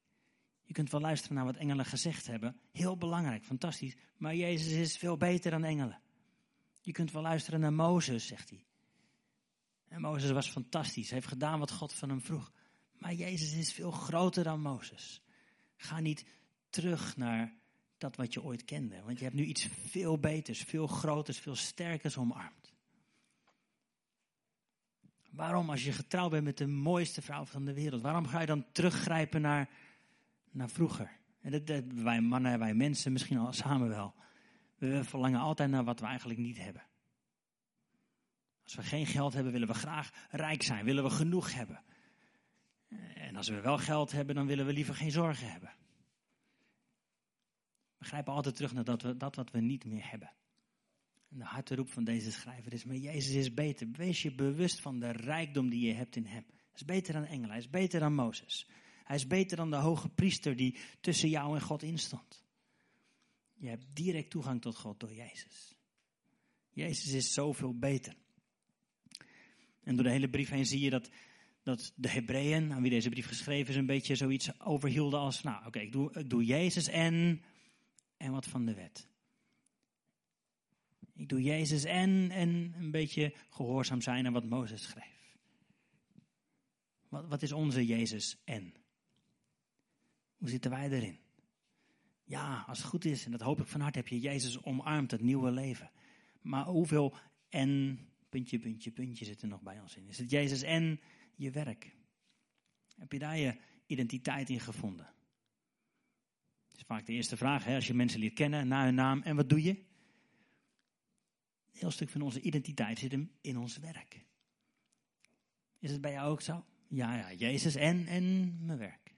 Je 0.62 0.72
kunt 0.72 0.90
wel 0.90 1.00
luisteren 1.00 1.36
naar 1.36 1.44
wat 1.44 1.56
engelen 1.56 1.84
gezegd 1.84 2.26
hebben. 2.26 2.60
Heel 2.72 2.96
belangrijk, 2.96 3.44
fantastisch. 3.44 3.96
Maar 4.16 4.34
Jezus 4.34 4.72
is 4.72 4.96
veel 4.96 5.16
beter 5.16 5.50
dan 5.50 5.64
engelen. 5.64 6.00
Je 6.80 6.92
kunt 6.92 7.12
wel 7.12 7.22
luisteren 7.22 7.60
naar 7.60 7.72
Mozes, 7.72 8.26
zegt 8.26 8.50
hij. 8.50 8.64
En 9.88 10.00
Mozes 10.00 10.30
was 10.30 10.50
fantastisch. 10.50 11.06
Hij 11.06 11.18
heeft 11.18 11.32
gedaan 11.32 11.58
wat 11.58 11.70
God 11.70 11.92
van 11.92 12.08
hem 12.08 12.20
vroeg. 12.20 12.52
Maar 12.98 13.14
Jezus 13.14 13.52
is 13.52 13.72
veel 13.72 13.90
groter 13.90 14.44
dan 14.44 14.60
Mozes. 14.60 15.22
Ga 15.76 16.00
niet 16.00 16.24
terug 16.70 17.16
naar 17.16 17.58
dat 18.00 18.16
wat 18.16 18.32
je 18.32 18.42
ooit 18.42 18.64
kende. 18.64 19.02
Want 19.04 19.18
je 19.18 19.24
hebt 19.24 19.36
nu 19.36 19.44
iets 19.44 19.68
veel 19.86 20.18
beters, 20.18 20.62
veel 20.62 20.86
groters, 20.86 21.38
veel 21.38 21.56
sterkers 21.56 22.16
omarmd. 22.16 22.72
Waarom, 25.30 25.70
als 25.70 25.84
je 25.84 25.92
getrouwd 25.92 26.30
bent 26.30 26.44
met 26.44 26.58
de 26.58 26.66
mooiste 26.66 27.22
vrouw 27.22 27.44
van 27.44 27.64
de 27.64 27.74
wereld, 27.74 28.02
waarom 28.02 28.26
ga 28.26 28.40
je 28.40 28.46
dan 28.46 28.64
teruggrijpen 28.72 29.40
naar, 29.40 29.68
naar 30.50 30.70
vroeger? 30.70 31.10
En 31.40 31.50
dat, 31.50 31.66
dat, 31.66 31.84
wij 31.94 32.20
mannen, 32.20 32.58
wij 32.58 32.74
mensen, 32.74 33.12
misschien 33.12 33.38
al 33.38 33.52
samen 33.52 33.88
wel. 33.88 34.14
We 34.78 35.04
verlangen 35.04 35.40
altijd 35.40 35.70
naar 35.70 35.84
wat 35.84 36.00
we 36.00 36.06
eigenlijk 36.06 36.38
niet 36.38 36.58
hebben. 36.58 36.82
Als 38.62 38.74
we 38.74 38.82
geen 38.82 39.06
geld 39.06 39.32
hebben, 39.32 39.52
willen 39.52 39.68
we 39.68 39.74
graag 39.74 40.10
rijk 40.30 40.62
zijn, 40.62 40.84
willen 40.84 41.04
we 41.04 41.10
genoeg 41.10 41.54
hebben. 41.54 41.82
En 43.14 43.36
als 43.36 43.48
we 43.48 43.60
wel 43.60 43.78
geld 43.78 44.12
hebben, 44.12 44.34
dan 44.34 44.46
willen 44.46 44.66
we 44.66 44.72
liever 44.72 44.94
geen 44.94 45.10
zorgen 45.10 45.50
hebben. 45.50 45.72
We 48.00 48.06
grijpen 48.06 48.32
altijd 48.32 48.56
terug 48.56 48.72
naar 48.72 48.84
dat, 48.84 49.02
we, 49.02 49.16
dat 49.16 49.36
wat 49.36 49.50
we 49.50 49.60
niet 49.60 49.84
meer 49.84 50.10
hebben. 50.10 50.32
En 51.30 51.38
de 51.38 51.44
harteroep 51.44 51.90
van 51.90 52.04
deze 52.04 52.32
schrijver 52.32 52.72
is, 52.72 52.84
maar 52.84 52.96
Jezus 52.96 53.34
is 53.34 53.54
beter. 53.54 53.88
Wees 53.92 54.22
je 54.22 54.34
bewust 54.34 54.80
van 54.80 54.98
de 54.98 55.10
rijkdom 55.10 55.68
die 55.68 55.86
je 55.86 55.94
hebt 55.94 56.16
in 56.16 56.26
hem. 56.26 56.44
Hij 56.48 56.74
is 56.74 56.84
beter 56.84 57.12
dan 57.12 57.24
engelen, 57.24 57.50
hij 57.50 57.58
is 57.58 57.70
beter 57.70 58.00
dan 58.00 58.14
Mozes. 58.14 58.68
Hij 59.04 59.16
is 59.16 59.26
beter 59.26 59.56
dan 59.56 59.70
de 59.70 59.76
hoge 59.76 60.08
priester 60.08 60.56
die 60.56 60.76
tussen 61.00 61.28
jou 61.28 61.54
en 61.54 61.62
God 61.62 61.82
instond. 61.82 62.44
Je 63.54 63.68
hebt 63.68 63.84
direct 63.92 64.30
toegang 64.30 64.60
tot 64.60 64.76
God 64.76 65.00
door 65.00 65.14
Jezus. 65.14 65.74
Jezus 66.70 67.12
is 67.12 67.32
zoveel 67.32 67.78
beter. 67.78 68.14
En 69.82 69.94
door 69.94 70.04
de 70.04 70.10
hele 70.10 70.30
brief 70.30 70.48
heen 70.48 70.66
zie 70.66 70.80
je 70.80 70.90
dat, 70.90 71.10
dat 71.62 71.92
de 71.96 72.08
Hebreeën, 72.08 72.72
aan 72.72 72.82
wie 72.82 72.90
deze 72.90 73.08
brief 73.08 73.26
geschreven 73.26 73.70
is, 73.70 73.76
een 73.76 73.86
beetje 73.86 74.14
zoiets 74.14 74.60
overhielden 74.60 75.20
als, 75.20 75.42
nou 75.42 75.66
oké, 75.66 75.88
doe, 75.88 76.12
ik 76.12 76.30
doe 76.30 76.44
Jezus 76.44 76.88
en, 76.88 77.42
en 78.20 78.32
wat 78.32 78.46
van 78.46 78.64
de 78.64 78.74
wet. 78.74 79.08
Ik 81.14 81.28
doe 81.28 81.42
Jezus 81.42 81.84
en, 81.84 82.30
en 82.30 82.74
een 82.78 82.90
beetje 82.90 83.34
gehoorzaam 83.50 84.00
zijn 84.00 84.26
aan 84.26 84.32
wat 84.32 84.44
Mozes 84.44 84.82
schreef. 84.82 85.36
Wat, 87.08 87.26
wat 87.26 87.42
is 87.42 87.52
onze 87.52 87.86
Jezus 87.86 88.36
en? 88.44 88.74
Hoe 90.36 90.48
zitten 90.48 90.70
wij 90.70 90.90
erin? 90.90 91.18
Ja, 92.24 92.64
als 92.66 92.78
het 92.78 92.86
goed 92.86 93.04
is, 93.04 93.24
en 93.24 93.30
dat 93.30 93.40
hoop 93.40 93.60
ik 93.60 93.66
van 93.66 93.80
harte, 93.80 93.98
heb 93.98 94.08
je 94.08 94.20
Jezus 94.20 94.62
omarmd, 94.62 95.10
het 95.10 95.20
nieuwe 95.20 95.50
leven. 95.50 95.90
Maar 96.40 96.64
hoeveel 96.64 97.16
en, 97.48 97.98
puntje, 98.28 98.58
puntje, 98.58 98.90
puntje 98.90 99.24
zit 99.24 99.42
er 99.42 99.48
nog 99.48 99.62
bij 99.62 99.80
ons 99.80 99.96
in? 99.96 100.08
Is 100.08 100.18
het 100.18 100.30
Jezus 100.30 100.62
en 100.62 101.00
je 101.34 101.50
werk? 101.50 101.96
Heb 102.96 103.12
je 103.12 103.18
daar 103.18 103.38
je 103.38 103.56
identiteit 103.86 104.50
in 104.50 104.60
gevonden? 104.60 105.14
Is 106.80 106.86
vaak 106.86 107.06
de 107.06 107.12
eerste 107.12 107.36
vraag, 107.36 107.64
hè, 107.64 107.74
als 107.74 107.86
je 107.86 107.94
mensen 107.94 108.20
leert 108.20 108.34
kennen, 108.34 108.68
naar 108.68 108.84
hun 108.84 108.94
naam. 108.94 109.22
En 109.22 109.36
wat 109.36 109.48
doe 109.48 109.62
je? 109.62 109.88
heel 111.72 111.90
stuk 111.90 112.08
van 112.08 112.20
onze 112.20 112.40
identiteit 112.40 112.98
zit 112.98 113.12
hem 113.12 113.30
in 113.40 113.58
ons 113.58 113.76
werk. 113.76 114.24
Is 115.78 115.90
het 115.90 116.00
bij 116.00 116.12
jou 116.12 116.30
ook 116.30 116.40
zo? 116.40 116.64
Ja, 116.88 117.16
ja, 117.16 117.32
Jezus 117.32 117.74
en, 117.74 118.06
en 118.06 118.56
mijn 118.66 118.78
werk. 118.78 119.14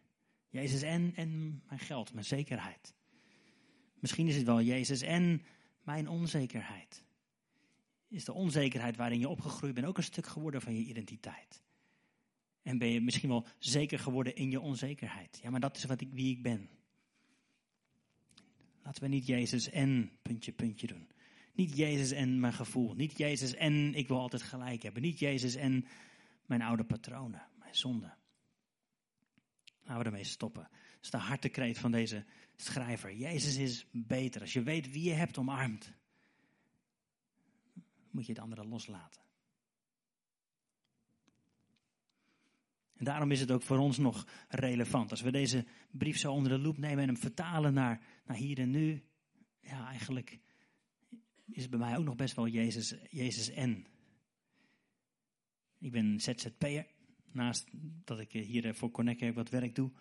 Jezus 0.48 0.82
en, 0.82 1.12
en 1.14 1.62
mijn 1.66 1.80
geld, 1.80 2.12
mijn 2.12 2.24
zekerheid. 2.24 2.94
Misschien 3.98 4.28
is 4.28 4.36
het 4.36 4.46
wel 4.46 4.62
Jezus 4.62 5.02
en 5.02 5.42
mijn 5.82 6.08
onzekerheid. 6.08 7.04
Is 8.08 8.24
de 8.24 8.32
onzekerheid 8.32 8.96
waarin 8.96 9.18
je 9.18 9.28
opgegroeid 9.28 9.74
bent 9.74 9.86
ook 9.86 9.96
een 9.96 10.02
stuk 10.02 10.26
geworden 10.26 10.60
van 10.60 10.74
je 10.74 10.84
identiteit? 10.84 11.62
En 12.62 12.78
ben 12.78 12.88
je 12.88 13.00
misschien 13.00 13.28
wel 13.28 13.46
zeker 13.58 13.98
geworden 13.98 14.36
in 14.36 14.50
je 14.50 14.60
onzekerheid? 14.60 15.40
Ja, 15.42 15.50
maar 15.50 15.60
dat 15.60 15.76
is 15.76 15.84
wat 15.84 16.00
ik, 16.00 16.12
wie 16.12 16.36
ik 16.36 16.42
ben. 16.42 16.68
Laten 18.82 19.02
we 19.02 19.08
niet 19.08 19.26
Jezus 19.26 19.70
en 19.70 20.10
puntje, 20.22 20.52
puntje 20.52 20.86
doen. 20.86 21.08
Niet 21.54 21.76
Jezus 21.76 22.10
en 22.10 22.40
mijn 22.40 22.52
gevoel. 22.52 22.94
Niet 22.94 23.18
Jezus 23.18 23.54
en 23.54 23.94
ik 23.94 24.08
wil 24.08 24.18
altijd 24.18 24.42
gelijk 24.42 24.82
hebben. 24.82 25.02
Niet 25.02 25.18
Jezus 25.18 25.54
en 25.54 25.86
mijn 26.46 26.62
oude 26.62 26.84
patronen, 26.84 27.46
mijn 27.58 27.74
zonden. 27.74 28.16
Laten 29.82 29.98
we 29.98 30.04
ermee 30.04 30.24
stoppen. 30.24 30.62
Dat 30.62 31.02
is 31.02 31.10
de 31.10 31.16
hartekreet 31.16 31.78
van 31.78 31.90
deze 31.90 32.24
schrijver. 32.56 33.14
Jezus 33.14 33.56
is 33.56 33.86
beter. 33.90 34.40
Als 34.40 34.52
je 34.52 34.62
weet 34.62 34.90
wie 34.90 35.04
je 35.04 35.12
hebt 35.12 35.38
omarmd, 35.38 35.92
moet 38.10 38.26
je 38.26 38.32
het 38.32 38.42
andere 38.42 38.64
loslaten. 38.64 39.22
En 43.02 43.08
daarom 43.08 43.30
is 43.30 43.40
het 43.40 43.50
ook 43.50 43.62
voor 43.62 43.78
ons 43.78 43.98
nog 43.98 44.26
relevant. 44.48 45.10
Als 45.10 45.20
we 45.20 45.30
deze 45.30 45.64
brief 45.90 46.18
zo 46.18 46.32
onder 46.32 46.52
de 46.52 46.58
loep 46.58 46.78
nemen 46.78 46.98
en 46.98 47.08
hem 47.08 47.16
vertalen 47.16 47.74
naar, 47.74 48.00
naar 48.24 48.36
hier 48.36 48.58
en 48.58 48.70
nu. 48.70 49.02
Ja, 49.60 49.86
eigenlijk 49.88 50.38
is 51.46 51.68
bij 51.68 51.78
mij 51.78 51.96
ook 51.96 52.04
nog 52.04 52.16
best 52.16 52.34
wel 52.34 52.48
Jezus, 52.48 52.94
Jezus 53.10 53.50
en. 53.50 53.86
Ik 55.78 55.92
ben 55.92 56.20
ZZP'er, 56.20 56.86
naast 57.32 57.68
dat 58.04 58.20
ik 58.20 58.32
hier 58.32 58.74
voor 58.74 58.90
Connect 58.90 59.34
wat 59.34 59.50
werk 59.50 59.74
doe. 59.74 59.92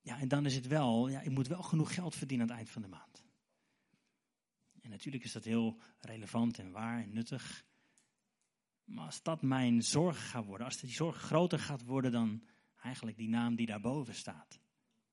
Ja, 0.00 0.20
en 0.20 0.28
dan 0.28 0.46
is 0.46 0.54
het 0.54 0.66
wel, 0.66 1.08
ja, 1.08 1.20
ik 1.20 1.30
moet 1.30 1.48
wel 1.48 1.62
genoeg 1.62 1.94
geld 1.94 2.14
verdienen 2.14 2.46
aan 2.46 2.52
het 2.52 2.60
eind 2.60 2.72
van 2.72 2.82
de 2.82 2.88
maand. 2.88 3.24
En 4.80 4.90
natuurlijk 4.90 5.24
is 5.24 5.32
dat 5.32 5.44
heel 5.44 5.80
relevant 6.00 6.58
en 6.58 6.70
waar 6.70 7.02
en 7.02 7.12
nuttig. 7.12 7.64
Maar 8.88 9.04
als 9.04 9.22
dat 9.22 9.42
mijn 9.42 9.82
zorg 9.82 10.30
gaat 10.30 10.44
worden, 10.44 10.66
als 10.66 10.80
die 10.80 10.90
zorg 10.90 11.16
groter 11.16 11.58
gaat 11.58 11.84
worden 11.84 12.12
dan 12.12 12.42
eigenlijk 12.82 13.16
die 13.16 13.28
naam 13.28 13.54
die 13.54 13.66
daarboven 13.66 14.14
staat. 14.14 14.58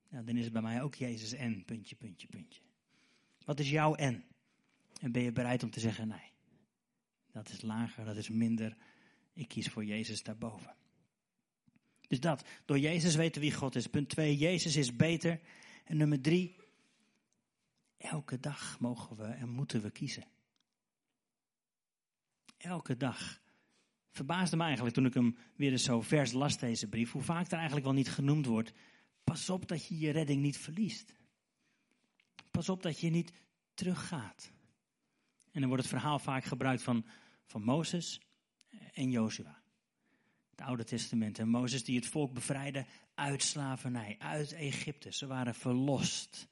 Dan 0.10 0.38
is 0.38 0.44
het 0.44 0.54
bij 0.54 0.62
mij 0.62 0.82
ook 0.82 0.96
Jezus 0.96 1.34
en, 1.34 1.66
puntje, 1.66 1.96
puntje, 1.96 2.28
puntje. 2.28 2.62
Wat 3.46 3.60
is 3.60 3.70
jouw 3.70 3.96
en? 3.96 4.24
En 5.02 5.12
ben 5.12 5.22
je 5.22 5.32
bereid 5.32 5.64
om 5.64 5.70
te 5.70 5.80
zeggen, 5.80 6.08
nee, 6.08 6.32
dat 7.32 7.50
is 7.50 7.62
lager, 7.62 8.06
dat 8.06 8.16
is 8.16 8.30
minder. 8.30 8.78
Ik 9.34 9.48
kies 9.48 9.70
voor 9.70 9.86
Jezus 9.86 10.24
daarboven. 10.24 10.76
Dus 12.08 12.20
dat, 12.20 12.48
door 12.66 12.80
Jezus 12.80 13.16
weten 13.16 13.42
wie 13.42 13.54
God 13.54 13.76
is. 13.76 13.88
Punt 13.88 14.10
2, 14.10 14.38
Jezus 14.38 14.76
is 14.76 14.96
beter. 14.96 15.42
En 15.84 15.98
nummer 15.98 16.22
3, 16.22 16.56
elke 17.98 18.40
dag 18.40 18.80
mogen 18.80 19.16
we 19.16 19.24
en 19.24 19.50
moeten 19.50 19.82
we 19.82 19.92
kiezen. 19.92 20.28
Elke 22.58 22.98
dag. 22.98 23.44
Verbaasde 24.16 24.56
me 24.56 24.64
eigenlijk 24.64 24.96
toen 24.96 25.06
ik 25.06 25.14
hem 25.14 25.38
weer 25.56 25.72
eens 25.72 25.84
zo 25.84 26.02
vers 26.02 26.32
las, 26.32 26.58
deze 26.58 26.88
brief, 26.88 27.12
hoe 27.12 27.22
vaak 27.22 27.48
er 27.48 27.54
eigenlijk 27.54 27.86
wel 27.86 27.94
niet 27.94 28.10
genoemd 28.10 28.46
wordt. 28.46 28.74
Pas 29.24 29.50
op 29.50 29.68
dat 29.68 29.86
je 29.86 29.98
je 29.98 30.12
redding 30.12 30.42
niet 30.42 30.58
verliest. 30.58 31.16
Pas 32.52 32.70
op 32.70 32.84
dat 32.84 33.00
je 33.00 33.10
niet 33.10 33.32
teruggaat. 33.74 34.52
En 35.52 35.60
dan 35.60 35.68
wordt 35.70 35.84
het 35.84 35.94
verhaal 35.94 36.20
vaak 36.20 36.44
gebruikt 36.44 36.84
van, 36.84 37.06
van 37.46 37.64
Mozes 37.64 38.22
en 38.94 39.12
Jozua. 39.12 39.62
Het 40.50 40.62
Oude 40.62 40.84
Testament. 40.84 41.40
En 41.40 41.50
Mozes 41.50 41.84
die 41.84 41.96
het 41.96 42.08
volk 42.08 42.34
bevrijdde 42.34 42.86
uit 43.14 43.44
slavernij, 43.44 44.16
uit 44.20 44.54
Egypte. 44.54 45.14
Ze 45.14 45.28
waren 45.28 45.56
verlost. 45.56 46.48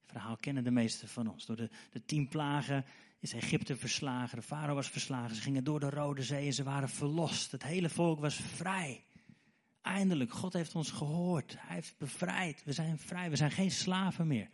Het 0.00 0.10
verhaal 0.10 0.36
kennen 0.36 0.64
de 0.64 0.70
meesten 0.70 1.08
van 1.08 1.28
ons. 1.28 1.46
Door 1.46 1.56
de, 1.56 1.70
de 1.90 2.04
tien 2.04 2.28
plagen 2.28 2.84
is 3.22 3.32
Egypte 3.32 3.76
verslagen. 3.76 4.38
De 4.38 4.44
farao 4.44 4.74
was 4.74 4.88
verslagen. 4.88 5.36
Ze 5.36 5.42
gingen 5.42 5.64
door 5.64 5.80
de 5.80 5.90
Rode 5.90 6.22
Zee 6.22 6.46
en 6.46 6.52
ze 6.52 6.62
waren 6.62 6.88
verlost. 6.88 7.52
Het 7.52 7.62
hele 7.62 7.88
volk 7.88 8.20
was 8.20 8.34
vrij. 8.34 9.04
Eindelijk, 9.82 10.32
God 10.32 10.52
heeft 10.52 10.74
ons 10.74 10.90
gehoord. 10.90 11.56
Hij 11.58 11.74
heeft 11.74 11.98
bevrijd. 11.98 12.64
We 12.64 12.72
zijn 12.72 12.98
vrij. 12.98 13.30
We 13.30 13.36
zijn 13.36 13.50
geen 13.50 13.70
slaven 13.70 14.26
meer. 14.26 14.48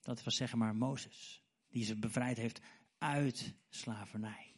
Dat 0.00 0.24
was 0.24 0.36
zeg 0.36 0.54
maar 0.54 0.76
Mozes, 0.76 1.42
die 1.68 1.84
ze 1.84 1.98
bevrijd 1.98 2.36
heeft 2.36 2.60
uit 2.98 3.54
slavernij. 3.68 4.54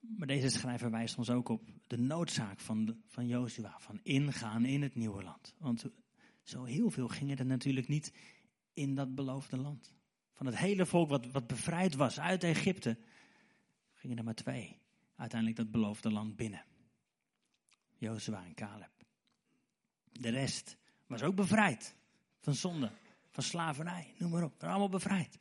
Maar 0.00 0.26
deze 0.26 0.48
schrijver 0.48 0.90
wijst 0.90 1.18
ons 1.18 1.30
ook 1.30 1.48
op 1.48 1.68
de 1.86 1.98
noodzaak 1.98 2.60
van, 2.60 3.02
van 3.06 3.26
Jozua, 3.26 3.76
van 3.78 4.00
ingaan 4.02 4.64
in 4.64 4.82
het 4.82 4.94
nieuwe 4.94 5.22
land. 5.22 5.54
Want 5.58 5.84
zo 6.42 6.64
heel 6.64 6.90
veel 6.90 7.08
ging 7.08 7.38
er 7.38 7.46
natuurlijk 7.46 7.88
niet 7.88 8.12
in 8.80 8.94
dat 8.94 9.14
beloofde 9.14 9.56
land. 9.56 9.92
Van 10.32 10.46
het 10.46 10.56
hele 10.56 10.86
volk 10.86 11.08
wat, 11.08 11.26
wat 11.26 11.46
bevrijd 11.46 11.94
was 11.94 12.20
uit 12.20 12.44
Egypte, 12.44 12.98
gingen 13.94 14.18
er 14.18 14.24
maar 14.24 14.34
twee 14.34 14.78
uiteindelijk 15.16 15.60
dat 15.60 15.70
beloofde 15.70 16.10
land 16.10 16.36
binnen. 16.36 16.64
Jozua 17.96 18.44
en 18.44 18.54
Caleb. 18.54 18.90
De 20.12 20.28
rest 20.28 20.76
was 21.06 21.22
ook 21.22 21.34
bevrijd 21.34 21.96
van 22.38 22.54
zonde, 22.54 22.92
van 23.30 23.42
slavernij, 23.42 24.14
noem 24.18 24.30
maar 24.30 24.42
op. 24.42 24.52
Waren 24.52 24.68
allemaal 24.68 24.88
bevrijd. 24.88 25.38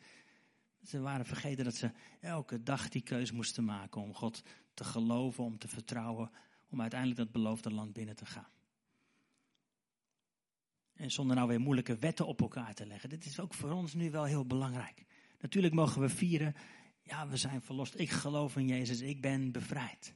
Ze 0.84 1.00
waren 1.00 1.26
vergeten 1.26 1.64
dat 1.64 1.76
ze 1.76 1.92
elke 2.20 2.64
dag 2.64 2.90
die 2.90 3.02
keuze 3.02 3.34
moesten 3.34 3.64
maken 3.66 4.02
om 4.02 4.14
God 4.14 4.44
te 4.74 4.84
geloven, 4.84 5.44
om 5.44 5.58
te 5.58 5.68
vertrouwen, 5.68 6.32
om 6.70 6.82
uiteindelijk 6.82 7.20
dat 7.20 7.32
beloofde 7.32 7.72
land 7.72 7.94
binnen 7.94 8.16
te 8.16 8.26
gaan. 8.26 8.59
En 11.00 11.12
zonder 11.12 11.36
nou 11.36 11.48
weer 11.48 11.60
moeilijke 11.60 11.96
wetten 11.96 12.28
op 12.28 12.42
elkaar 12.42 12.74
te 12.74 12.86
leggen. 12.86 13.10
Dit 13.10 13.26
is 13.26 13.40
ook 13.40 13.54
voor 13.54 13.72
ons 13.72 13.94
nu 13.94 14.12
wel 14.12 14.24
heel 14.24 14.46
belangrijk. 14.46 15.06
Natuurlijk 15.40 15.74
mogen 15.74 16.02
we 16.02 16.10
vieren, 16.10 16.56
ja, 17.02 17.28
we 17.28 17.38
zijn 17.38 17.62
verlost. 17.62 18.00
Ik 18.00 18.10
geloof 18.10 18.56
in 18.56 18.68
Jezus, 18.68 19.02
ik 19.02 19.22
ben 19.22 19.52
bevrijd. 19.52 20.14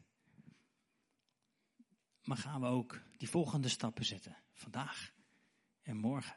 Maar 2.24 2.38
gaan 2.38 2.62
we 2.62 2.67
ook 2.67 3.02
die 3.17 3.30
volgende 3.30 3.67
stappen 3.67 4.06
zetten, 4.06 4.38
vandaag 4.54 5.13
en 5.82 5.98
morgen. 5.98 6.36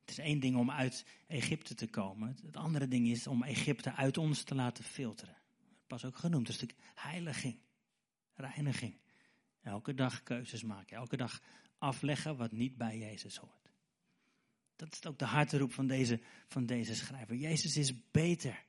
Het 0.00 0.10
is 0.10 0.18
één 0.18 0.40
ding 0.40 0.56
om 0.56 0.70
uit 0.70 1.06
Egypte 1.26 1.74
te 1.74 1.86
komen. 1.86 2.36
Het 2.44 2.56
andere 2.56 2.88
ding 2.88 3.08
is 3.08 3.26
om 3.26 3.42
Egypte 3.42 3.92
uit 3.92 4.18
ons 4.18 4.42
te 4.42 4.54
laten 4.54 4.84
filteren. 4.84 5.36
Pas 5.86 6.04
ook 6.04 6.16
genoemd, 6.16 6.48
een 6.48 6.54
stuk 6.54 6.74
heiliging, 6.94 7.58
reiniging. 8.34 8.98
Elke 9.60 9.94
dag 9.94 10.22
keuzes 10.22 10.62
maken, 10.62 10.96
elke 10.96 11.16
dag 11.16 11.40
afleggen 11.84 12.36
wat 12.36 12.52
niet 12.52 12.76
bij 12.76 12.98
Jezus 12.98 13.36
hoort. 13.36 13.72
Dat 14.76 14.92
is 14.92 15.06
ook 15.06 15.18
de 15.18 15.24
harteroep 15.24 15.72
van 15.72 15.86
deze, 15.86 16.20
van 16.48 16.66
deze 16.66 16.94
schrijver. 16.94 17.36
Jezus 17.36 17.76
is 17.76 18.10
beter. 18.10 18.64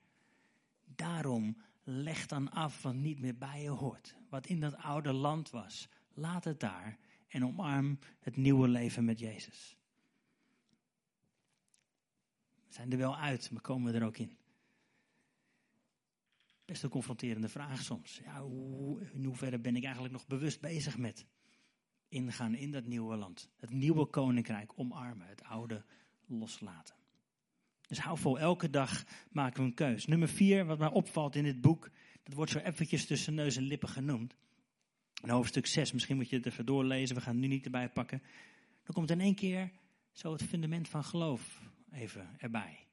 Daarom 0.86 1.58
leg 1.84 2.28
dan 2.28 2.52
af 2.52 2.82
wat 2.82 2.94
niet 2.94 3.20
meer 3.20 3.38
bij 3.38 3.62
je 3.62 3.70
hoort. 3.70 4.16
Wat 4.30 4.48
in 4.48 4.60
dat 4.60 4.76
oude 4.76 5.14
land 5.14 5.50
was. 5.50 5.88
Laat 6.14 6.44
het 6.44 6.60
daar 6.60 6.98
en 7.28 7.46
omarm 7.46 8.00
het 8.20 8.36
nieuwe 8.36 8.68
leven 8.68 9.06
met 9.06 9.20
Jezus. 9.20 9.78
We 12.68 12.74
zijn 12.74 12.92
er 12.92 12.98
wel 12.98 13.18
uit, 13.18 13.52
maar 13.52 13.62
komen 13.62 13.92
we 13.92 14.00
er 14.00 14.06
ook 14.06 14.18
in? 14.18 14.38
Best 16.66 16.84
een 16.84 16.90
confronterende 16.90 17.50
vraag 17.50 17.82
soms. 17.82 18.22
Ja, 18.24 18.42
hoe, 18.42 19.10
in 19.12 19.24
hoeverre 19.24 19.60
ben 19.60 19.76
ik 19.76 19.84
eigenlijk 19.84 20.14
nog 20.14 20.28
bewust 20.28 20.62
bezig 20.62 20.98
met 20.98 21.26
ingaan 22.10 22.56
in 22.56 22.72
dat 22.72 22.86
nieuwe 22.86 23.16
land? 23.16 23.50
Het 23.58 23.70
nieuwe 23.70 24.06
koninkrijk 24.06 24.72
omarmen, 24.76 25.28
het 25.28 25.44
oude 25.44 25.84
loslaten. 26.26 26.96
Dus 27.88 28.00
hou 28.00 28.18
vol, 28.18 28.40
elke 28.40 28.70
dag 28.70 29.04
maken 29.32 29.62
we 29.62 29.68
een 29.68 29.74
keus. 29.74 30.06
Nummer 30.06 30.28
vier, 30.28 30.66
wat 30.66 30.80
mij 30.80 30.90
opvalt 30.90 31.36
in 31.36 31.44
dit 31.44 31.62
boek, 31.62 31.90
dat 32.24 32.34
wordt 32.34 32.52
zo 32.52 32.58
eventjes 32.58 33.06
tussen 33.06 33.34
neus 33.34 33.56
en 33.56 33.64
lippen 33.64 33.90
genoemd. 33.90 34.36
In 35.24 35.30
hoofdstuk 35.30 35.66
6, 35.66 35.92
misschien 35.92 36.16
moet 36.16 36.30
je 36.30 36.36
het 36.36 36.46
even 36.46 36.66
doorlezen, 36.66 37.16
we 37.16 37.22
gaan 37.22 37.34
het 37.34 37.42
nu 37.42 37.48
niet 37.48 37.66
erbij 37.66 37.90
pakken. 37.90 38.22
Dan 38.84 38.96
komt 38.96 39.12
in 39.12 39.22
één 39.22 39.36
keer 39.36 39.72
zo 40.12 40.32
het 40.32 40.44
fundament 40.44 40.88
van 40.88 41.04
geloof 41.04 41.62
even 41.92 42.36
erbij. 42.38 42.85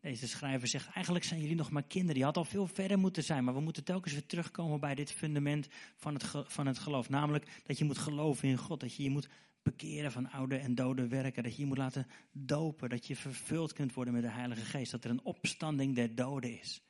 Deze 0.00 0.28
schrijver 0.28 0.68
zegt, 0.68 0.88
eigenlijk 0.94 1.24
zijn 1.24 1.40
jullie 1.40 1.56
nog 1.56 1.70
maar 1.70 1.82
kinderen. 1.82 2.18
Je 2.18 2.24
had 2.24 2.36
al 2.36 2.44
veel 2.44 2.66
verder 2.66 2.98
moeten 2.98 3.22
zijn, 3.22 3.44
maar 3.44 3.54
we 3.54 3.60
moeten 3.60 3.84
telkens 3.84 4.12
weer 4.12 4.26
terugkomen 4.26 4.80
bij 4.80 4.94
dit 4.94 5.12
fundament 5.12 5.68
van 5.96 6.14
het, 6.14 6.24
van 6.46 6.66
het 6.66 6.78
geloof. 6.78 7.08
Namelijk 7.08 7.60
dat 7.66 7.78
je 7.78 7.84
moet 7.84 7.98
geloven 7.98 8.48
in 8.48 8.56
God, 8.56 8.80
dat 8.80 8.94
je 8.94 9.02
je 9.02 9.10
moet 9.10 9.28
bekeren 9.62 10.12
van 10.12 10.30
oude 10.30 10.56
en 10.56 10.74
dode 10.74 11.08
werken, 11.08 11.42
dat 11.42 11.54
je 11.54 11.60
je 11.60 11.66
moet 11.66 11.78
laten 11.78 12.06
dopen, 12.32 12.88
dat 12.88 13.06
je 13.06 13.16
vervuld 13.16 13.72
kunt 13.72 13.94
worden 13.94 14.14
met 14.14 14.22
de 14.22 14.30
Heilige 14.30 14.64
Geest, 14.64 14.90
dat 14.90 15.04
er 15.04 15.10
een 15.10 15.24
opstanding 15.24 15.94
der 15.94 16.14
doden 16.14 16.60
is 16.60 16.82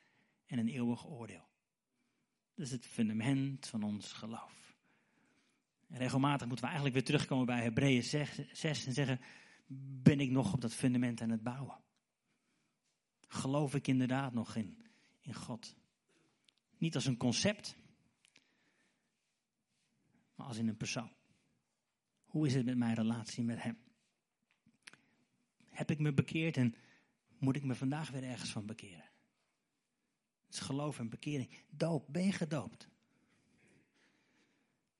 en 0.45 0.57
een 0.57 0.67
eeuwig 0.67 1.07
oordeel. 1.07 1.49
Dat 2.55 2.65
is 2.65 2.71
het 2.71 2.85
fundament 2.85 3.67
van 3.67 3.83
ons 3.83 4.11
geloof. 4.11 4.75
En 5.87 5.97
regelmatig 5.97 6.47
moeten 6.47 6.65
we 6.65 6.71
eigenlijk 6.71 6.95
weer 6.95 7.05
terugkomen 7.05 7.45
bij 7.45 7.61
Hebreeën 7.61 8.03
6 8.03 8.85
en 8.85 8.93
zeggen, 8.93 9.19
ben 10.03 10.19
ik 10.19 10.29
nog 10.29 10.53
op 10.53 10.61
dat 10.61 10.73
fundament 10.73 11.21
aan 11.21 11.29
het 11.29 11.43
bouwen? 11.43 11.77
Geloof 13.33 13.75
ik 13.75 13.87
inderdaad 13.87 14.33
nog 14.33 14.55
in, 14.55 14.77
in 15.19 15.33
God? 15.33 15.75
Niet 16.77 16.95
als 16.95 17.05
een 17.05 17.17
concept, 17.17 17.75
maar 20.35 20.47
als 20.47 20.57
in 20.57 20.67
een 20.67 20.77
persoon. 20.77 21.11
Hoe 22.25 22.47
is 22.47 22.53
het 22.53 22.65
met 22.65 22.77
mijn 22.77 22.95
relatie 22.95 23.43
met 23.43 23.61
Hem? 23.61 23.77
Heb 25.69 25.91
ik 25.91 25.99
me 25.99 26.13
bekeerd 26.13 26.57
en 26.57 26.75
moet 27.37 27.55
ik 27.55 27.63
me 27.63 27.75
vandaag 27.75 28.09
weer 28.09 28.23
ergens 28.23 28.51
van 28.51 28.65
bekeren? 28.65 29.09
Het 30.45 30.53
is 30.53 30.59
geloof 30.59 30.99
en 30.99 31.09
bekering. 31.09 31.49
Doop, 31.69 32.05
ben 32.07 32.25
je 32.25 32.31
gedoopt? 32.31 32.89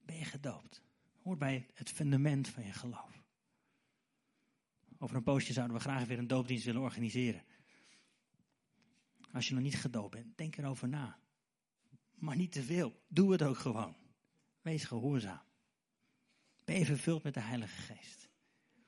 Ben 0.06 0.18
je 0.18 0.26
gedoopt? 0.26 0.82
Hoort 1.22 1.40
bij 1.40 1.68
het 1.74 1.90
fundament 1.90 2.48
van 2.48 2.66
je 2.66 2.74
geloof. 2.74 3.24
Over 4.98 5.16
een 5.16 5.24
poosje 5.24 5.54
zouden 5.54 5.76
we 5.76 5.82
graag 5.82 6.06
weer 6.06 6.20
een 6.20 6.28
doopdienst 6.28 6.66
willen 6.66 6.82
organiseren. 6.82 7.44
Als 9.34 9.48
je 9.48 9.54
nog 9.54 9.64
niet 9.64 9.76
gedoopt 9.76 10.12
bent, 10.12 10.38
denk 10.38 10.58
erover 10.58 10.88
na. 10.88 11.20
Maar 12.14 12.36
niet 12.36 12.52
te 12.52 12.64
veel. 12.64 13.02
Doe 13.08 13.32
het 13.32 13.42
ook 13.42 13.58
gewoon. 13.58 13.96
Wees 14.62 14.84
gehoorzaam. 14.84 15.42
Ben 16.64 16.80
je 16.80 16.86
vervuld 16.86 17.24
met 17.24 17.34
de 17.34 17.40
Heilige 17.40 17.82
Geest. 17.82 18.30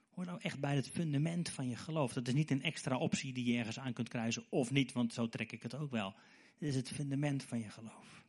Hoor 0.10 0.26
nou 0.26 0.40
echt 0.42 0.60
bij 0.60 0.76
het 0.76 0.90
fundament 0.90 1.50
van 1.50 1.70
je 1.70 1.76
geloof. 1.76 2.14
Dat 2.14 2.28
is 2.28 2.34
niet 2.34 2.52
een 2.52 2.64
extra 2.64 2.98
optie 2.98 3.34
die 3.34 3.46
je 3.46 3.58
ergens 3.58 3.80
aan 3.80 3.94
kunt 3.94 4.10
kruisen 4.10 4.46
of 4.50 4.72
niet, 4.72 4.92
want 4.92 5.14
zo 5.14 5.30
trek 5.30 5.52
ik 5.52 5.64
het 5.64 5.76
ook 5.76 5.92
wel. 5.92 6.16
Het 6.54 6.68
is 6.70 6.76
het 6.76 6.90
fundament 6.90 7.44
van 7.44 7.60
je 7.60 7.70
geloof. 7.70 8.26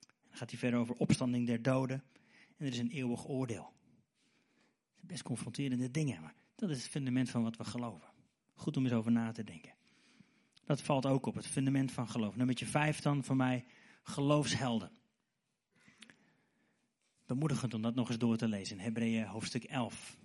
Dan 0.00 0.36
gaat 0.36 0.50
hij 0.50 0.58
verder 0.58 0.80
over 0.80 0.94
opstanding 0.94 1.46
der 1.46 1.62
doden. 1.62 2.04
En 2.56 2.66
er 2.66 2.72
is 2.72 2.78
een 2.78 2.90
eeuwig 2.90 3.28
oordeel. 3.28 3.72
Best 5.00 5.22
confronterende 5.22 5.90
dingen, 5.90 6.22
maar 6.22 6.34
dat 6.54 6.70
is 6.70 6.82
het 6.82 6.90
fundament 6.90 7.30
van 7.30 7.42
wat 7.42 7.56
we 7.56 7.64
geloven. 7.64 8.08
Goed 8.54 8.76
om 8.76 8.84
eens 8.84 8.92
over 8.92 9.12
na 9.12 9.32
te 9.32 9.44
denken. 9.44 9.74
Dat 10.64 10.80
valt 10.80 11.06
ook 11.06 11.26
op, 11.26 11.34
het 11.34 11.46
fundament 11.46 11.92
van 11.92 12.08
geloof. 12.08 12.36
Nummertje 12.36 12.66
vijf 12.66 13.00
dan 13.00 13.24
voor 13.24 13.36
mij, 13.36 13.64
geloofshelden. 14.02 14.90
Bemoedigend 17.26 17.74
om 17.74 17.82
dat 17.82 17.94
nog 17.94 18.08
eens 18.08 18.18
door 18.18 18.36
te 18.36 18.48
lezen 18.48 18.76
in 18.76 18.82
Hebreeën 18.82 19.26
hoofdstuk 19.26 19.64
11. 19.64 20.18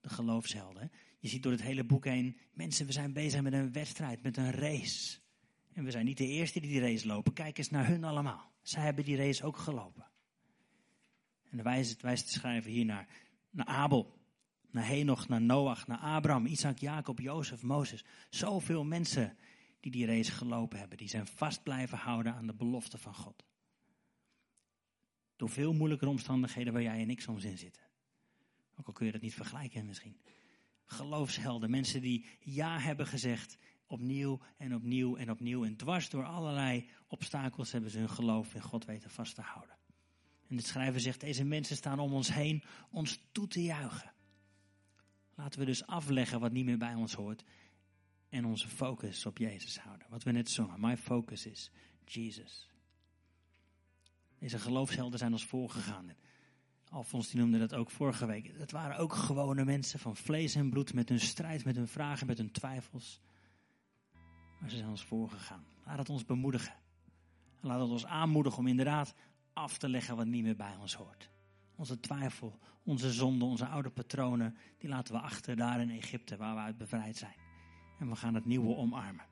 De 0.00 0.08
geloofshelden. 0.08 0.90
Je 1.18 1.28
ziet 1.28 1.42
door 1.42 1.52
het 1.52 1.62
hele 1.62 1.84
boek 1.84 2.04
heen, 2.04 2.38
mensen, 2.52 2.86
we 2.86 2.92
zijn 2.92 3.12
bezig 3.12 3.42
met 3.42 3.52
een 3.52 3.72
wedstrijd, 3.72 4.22
met 4.22 4.36
een 4.36 4.50
race. 4.50 5.18
En 5.72 5.84
we 5.84 5.90
zijn 5.90 6.04
niet 6.04 6.18
de 6.18 6.26
eerste 6.26 6.60
die 6.60 6.70
die 6.70 6.80
race 6.80 7.06
lopen. 7.06 7.32
Kijk 7.32 7.58
eens 7.58 7.70
naar 7.70 7.86
hun 7.86 8.04
allemaal. 8.04 8.52
Zij 8.62 8.82
hebben 8.82 9.04
die 9.04 9.16
race 9.16 9.44
ook 9.44 9.56
gelopen. 9.56 10.06
En 11.50 11.56
dan 11.56 11.62
wijst, 11.62 12.02
wijst 12.02 12.42
hier 12.64 12.84
naar, 12.84 13.08
naar 13.50 13.66
Abel, 13.66 14.18
naar 14.76 14.86
Henoch, 14.86 15.28
naar 15.28 15.42
Noach, 15.42 15.86
naar 15.86 15.98
Abraham, 15.98 16.46
Isaac, 16.46 16.78
Jacob, 16.78 17.20
Jozef, 17.20 17.62
Mozes. 17.62 18.04
Zoveel 18.30 18.84
mensen 18.84 19.36
die 19.80 19.92
die 19.92 20.06
race 20.06 20.32
gelopen 20.32 20.78
hebben, 20.78 20.98
die 20.98 21.08
zijn 21.08 21.26
vast 21.26 21.62
blijven 21.62 21.98
houden 21.98 22.34
aan 22.34 22.46
de 22.46 22.54
belofte 22.54 22.98
van 22.98 23.14
God. 23.14 23.44
Door 25.36 25.48
veel 25.48 25.72
moeilijkere 25.72 26.10
omstandigheden 26.10 26.72
waar 26.72 26.82
jij 26.82 27.00
en 27.00 27.10
ik 27.10 27.20
soms 27.20 27.44
in 27.44 27.58
zitten. 27.58 27.82
Ook 28.76 28.86
al 28.86 28.92
kun 28.92 29.06
je 29.06 29.12
dat 29.12 29.20
niet 29.20 29.34
vergelijken 29.34 29.86
misschien. 29.86 30.20
Geloofshelden, 30.84 31.70
mensen 31.70 32.00
die 32.00 32.26
ja 32.40 32.78
hebben 32.78 33.06
gezegd, 33.06 33.58
opnieuw 33.86 34.40
en 34.56 34.74
opnieuw 34.74 35.16
en 35.16 35.30
opnieuw. 35.30 35.64
En 35.64 35.76
dwars 35.76 36.10
door 36.10 36.24
allerlei 36.24 36.88
obstakels 37.06 37.72
hebben 37.72 37.90
ze 37.90 37.98
hun 37.98 38.10
geloof 38.10 38.54
in 38.54 38.62
God 38.62 38.84
weten 38.84 39.10
vast 39.10 39.34
te 39.34 39.42
houden. 39.42 39.76
En 40.48 40.56
de 40.56 40.62
schrijver 40.62 41.00
zegt, 41.00 41.20
deze 41.20 41.44
mensen 41.44 41.76
staan 41.76 41.98
om 41.98 42.12
ons 42.12 42.32
heen 42.34 42.62
ons 42.90 43.20
toe 43.32 43.48
te 43.48 43.62
juichen. 43.62 44.14
Laten 45.36 45.60
we 45.60 45.66
dus 45.66 45.86
afleggen 45.86 46.40
wat 46.40 46.52
niet 46.52 46.64
meer 46.64 46.78
bij 46.78 46.94
ons 46.94 47.14
hoort 47.14 47.44
en 48.28 48.44
onze 48.44 48.68
focus 48.68 49.26
op 49.26 49.38
Jezus 49.38 49.78
houden. 49.78 50.06
Wat 50.10 50.22
we 50.22 50.32
net 50.32 50.50
zongen, 50.50 50.80
my 50.80 50.96
focus 50.96 51.46
is 51.46 51.70
Jesus. 52.04 52.68
Deze 54.38 54.58
geloofshelden 54.58 55.18
zijn 55.18 55.32
ons 55.32 55.44
voorgegaan. 55.44 56.14
Alfons 56.88 57.30
die 57.30 57.40
noemde 57.40 57.58
dat 57.58 57.74
ook 57.74 57.90
vorige 57.90 58.26
week. 58.26 58.58
Dat 58.58 58.70
waren 58.70 58.96
ook 58.96 59.12
gewone 59.12 59.64
mensen 59.64 59.98
van 59.98 60.16
vlees 60.16 60.54
en 60.54 60.70
bloed 60.70 60.94
met 60.94 61.08
hun 61.08 61.20
strijd, 61.20 61.64
met 61.64 61.76
hun 61.76 61.88
vragen, 61.88 62.26
met 62.26 62.38
hun 62.38 62.50
twijfels. 62.50 63.20
Maar 64.60 64.70
ze 64.70 64.76
zijn 64.76 64.88
ons 64.88 65.04
voorgegaan. 65.04 65.64
Laat 65.84 65.98
het 65.98 66.08
ons 66.08 66.24
bemoedigen. 66.24 66.74
laat 67.60 67.80
het 67.80 67.90
ons 67.90 68.06
aanmoedigen 68.06 68.58
om 68.58 68.66
inderdaad 68.66 69.14
af 69.52 69.78
te 69.78 69.88
leggen 69.88 70.16
wat 70.16 70.26
niet 70.26 70.42
meer 70.42 70.56
bij 70.56 70.76
ons 70.76 70.94
hoort. 70.94 71.30
Onze 71.76 72.00
twijfel, 72.00 72.58
onze 72.82 73.12
zonde, 73.12 73.44
onze 73.44 73.66
oude 73.66 73.90
patronen, 73.90 74.56
die 74.78 74.88
laten 74.88 75.14
we 75.14 75.20
achter 75.20 75.56
daar 75.56 75.80
in 75.80 75.90
Egypte 75.90 76.36
waar 76.36 76.54
we 76.54 76.60
uit 76.60 76.78
bevrijd 76.78 77.16
zijn. 77.16 77.36
En 77.98 78.08
we 78.08 78.16
gaan 78.16 78.34
het 78.34 78.44
nieuwe 78.44 78.76
omarmen. 78.76 79.24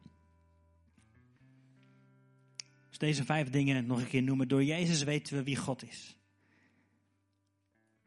Dus 2.88 2.98
deze 2.98 3.24
vijf 3.24 3.50
dingen 3.50 3.86
nog 3.86 4.00
een 4.00 4.08
keer 4.08 4.22
noemen. 4.22 4.48
Door 4.48 4.64
Jezus 4.64 5.02
weten 5.02 5.36
we 5.36 5.42
wie 5.42 5.56
God 5.56 5.82
is. 5.82 6.16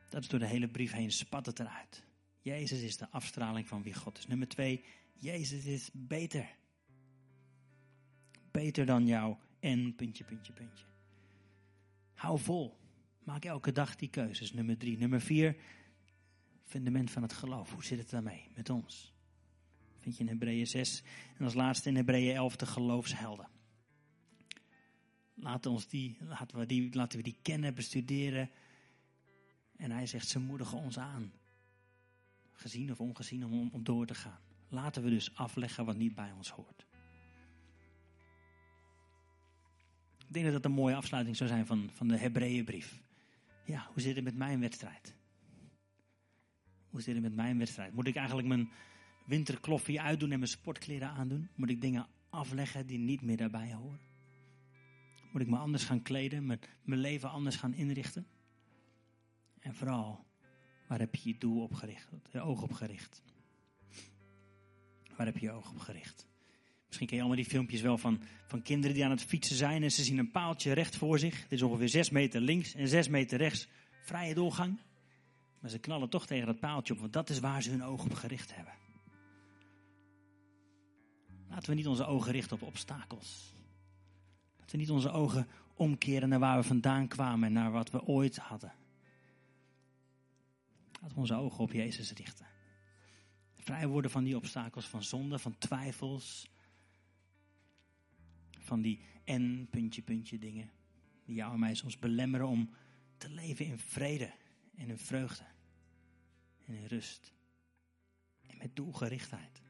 Dat 0.09 0.21
is 0.21 0.27
door 0.27 0.39
de 0.39 0.47
hele 0.47 0.67
brief 0.67 0.91
heen, 0.91 1.11
spat 1.11 1.45
het 1.45 1.59
eruit. 1.59 2.05
Jezus 2.41 2.81
is 2.81 2.97
de 2.97 3.09
afstraling 3.09 3.67
van 3.67 3.83
wie 3.83 3.93
God 3.93 4.17
is. 4.17 4.27
Nummer 4.27 4.47
twee, 4.47 4.83
Jezus 5.13 5.65
is 5.65 5.89
beter. 5.93 6.55
Beter 8.51 8.85
dan 8.85 9.05
jou 9.05 9.35
en 9.59 9.95
puntje, 9.95 10.23
puntje, 10.23 10.53
puntje. 10.53 10.85
Hou 12.13 12.39
vol. 12.39 12.77
Maak 13.27 13.45
elke 13.45 13.71
dag 13.71 13.95
die 13.95 14.07
keuzes. 14.07 14.53
Nummer 14.53 14.77
drie. 14.77 14.97
Nummer 14.97 15.21
vier, 15.21 15.55
fundament 16.63 17.11
van 17.11 17.21
het 17.21 17.33
geloof. 17.33 17.73
Hoe 17.73 17.83
zit 17.83 17.99
het 17.99 18.09
daarmee 18.09 18.47
met 18.55 18.69
ons? 18.69 19.13
Vind 19.99 20.17
je 20.17 20.23
in 20.23 20.29
Hebreeën 20.29 20.67
6 20.67 21.03
en 21.37 21.43
als 21.43 21.53
laatste 21.53 21.89
in 21.89 21.95
Hebreeën 21.95 22.35
11 22.35 22.55
de 22.55 22.65
geloofshelden. 22.65 23.49
Laten, 25.33 25.71
ons 25.71 25.87
die, 25.87 26.17
laten, 26.21 26.57
we 26.57 26.65
die, 26.65 26.95
laten 26.95 27.17
we 27.17 27.23
die 27.23 27.37
kennen, 27.41 27.73
bestuderen. 27.73 28.49
En 29.75 29.91
hij 29.91 30.05
zegt, 30.05 30.27
ze 30.27 30.39
moedigen 30.39 30.77
ons 30.77 30.99
aan. 30.99 31.31
Gezien 32.51 32.91
of 32.91 32.99
ongezien 32.99 33.45
om, 33.45 33.69
om 33.71 33.83
door 33.83 34.05
te 34.05 34.15
gaan. 34.15 34.39
Laten 34.69 35.03
we 35.03 35.09
dus 35.09 35.35
afleggen 35.35 35.85
wat 35.85 35.97
niet 35.97 36.15
bij 36.15 36.31
ons 36.31 36.49
hoort. 36.49 36.85
Ik 40.27 40.33
denk 40.33 40.45
dat 40.45 40.53
dat 40.53 40.65
een 40.65 40.77
mooie 40.77 40.95
afsluiting 40.95 41.35
zou 41.35 41.49
zijn 41.49 41.65
van, 41.65 41.89
van 41.93 42.07
de 42.07 42.17
Hebreeënbrief. 42.17 43.05
Ja, 43.67 43.87
hoe 43.91 44.01
zit 44.01 44.15
het 44.15 44.23
met 44.23 44.35
mijn 44.35 44.59
wedstrijd? 44.59 45.15
Hoe 46.89 47.01
zit 47.01 47.13
het 47.13 47.23
met 47.23 47.35
mijn 47.35 47.57
wedstrijd? 47.57 47.93
Moet 47.93 48.07
ik 48.07 48.15
eigenlijk 48.15 48.47
mijn 48.47 48.69
winterkloffie 49.25 50.01
uitdoen 50.01 50.31
en 50.31 50.39
mijn 50.39 50.51
sportkleren 50.51 51.09
aandoen? 51.09 51.49
Moet 51.55 51.69
ik 51.69 51.81
dingen 51.81 52.07
afleggen 52.29 52.87
die 52.87 52.97
niet 52.97 53.21
meer 53.21 53.37
daarbij 53.37 53.73
horen? 53.73 53.99
Moet 55.31 55.41
ik 55.41 55.47
me 55.47 55.57
anders 55.57 55.83
gaan 55.83 56.01
kleden, 56.01 56.45
mijn, 56.45 56.59
mijn 56.81 57.01
leven 57.01 57.29
anders 57.29 57.55
gaan 57.55 57.73
inrichten? 57.73 58.27
En 59.59 59.75
vooral, 59.75 60.25
waar 60.87 60.99
heb 60.99 61.15
je 61.15 61.29
je 61.29 61.37
doel 61.37 61.61
op 61.61 61.73
gericht, 61.73 62.09
je 62.31 62.41
oog 62.41 62.61
op 62.61 62.71
gericht? 62.71 63.23
Waar 65.17 65.25
heb 65.25 65.37
je 65.37 65.45
je 65.45 65.51
oog 65.51 65.71
op 65.71 65.79
gericht? 65.79 66.27
Misschien 66.87 67.07
ken 67.07 67.15
je 67.15 67.23
allemaal 67.23 67.43
die 67.43 67.51
filmpjes 67.51 67.81
wel 67.81 67.97
van, 67.97 68.21
van 68.47 68.61
kinderen 68.61 68.95
die 68.95 69.05
aan 69.05 69.11
het 69.11 69.23
fietsen 69.23 69.55
zijn 69.55 69.83
en 69.83 69.91
ze 69.91 70.03
zien 70.03 70.17
een 70.17 70.31
paaltje 70.31 70.71
recht 70.71 70.95
voor 70.95 71.19
zich. 71.19 71.41
Dit 71.41 71.51
is 71.51 71.61
ongeveer 71.61 71.89
6 71.89 72.09
meter 72.09 72.41
links 72.41 72.75
en 72.75 72.87
6 72.87 73.07
meter 73.07 73.37
rechts. 73.37 73.67
Vrije 74.01 74.33
doorgang. 74.33 74.79
Maar 75.59 75.69
ze 75.69 75.79
knallen 75.79 76.09
toch 76.09 76.25
tegen 76.25 76.45
dat 76.45 76.59
paaltje 76.59 76.93
op, 76.93 76.99
want 76.99 77.13
dat 77.13 77.29
is 77.29 77.39
waar 77.39 77.61
ze 77.61 77.69
hun 77.69 77.83
oog 77.83 78.03
op 78.03 78.13
gericht 78.13 78.55
hebben. 78.55 78.73
Laten 81.49 81.69
we 81.69 81.75
niet 81.75 81.87
onze 81.87 82.05
ogen 82.05 82.31
richten 82.31 82.55
op 82.55 82.67
obstakels. 82.67 83.53
Laten 84.59 84.71
we 84.71 84.77
niet 84.77 84.91
onze 84.91 85.11
ogen 85.11 85.47
omkeren 85.73 86.29
naar 86.29 86.39
waar 86.39 86.57
we 86.57 86.67
vandaan 86.67 87.07
kwamen 87.07 87.47
en 87.47 87.53
naar 87.53 87.71
wat 87.71 87.91
we 87.91 88.05
ooit 88.05 88.37
hadden. 88.37 88.73
Laten 90.91 91.15
we 91.15 91.21
onze 91.21 91.35
ogen 91.35 91.59
op 91.59 91.71
Jezus 91.71 92.13
richten. 92.13 92.45
Vrij 93.55 93.87
worden 93.87 94.11
van 94.11 94.23
die 94.23 94.35
obstakels 94.35 94.85
van 94.85 95.03
zonde, 95.03 95.39
van 95.39 95.57
twijfels. 95.57 96.47
Van 98.67 98.81
die 98.81 98.99
en 99.23 99.67
puntje, 99.69 100.01
puntje 100.01 100.37
dingen. 100.37 100.69
Die 101.25 101.35
jou 101.35 101.53
en 101.53 101.59
mij 101.59 101.75
soms 101.75 101.99
belemmeren 101.99 102.47
om 102.47 102.69
te 103.17 103.29
leven 103.29 103.65
in 103.65 103.79
vrede 103.79 104.33
en 104.75 104.89
in 104.89 104.97
vreugde. 104.97 105.45
En 106.65 106.73
in 106.73 106.85
rust. 106.85 107.33
En 108.47 108.57
met 108.57 108.75
doelgerichtheid. 108.75 109.61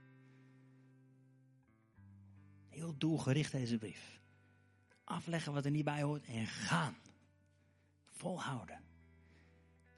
Heel 2.69 2.97
doelgericht 2.97 3.51
deze 3.51 3.77
brief. 3.77 4.19
Afleggen 5.03 5.53
wat 5.53 5.65
er 5.65 5.71
niet 5.71 5.86
bij 5.86 6.01
hoort 6.01 6.25
en 6.25 6.47
gaan. 6.47 6.95
Volhouden. 8.12 8.81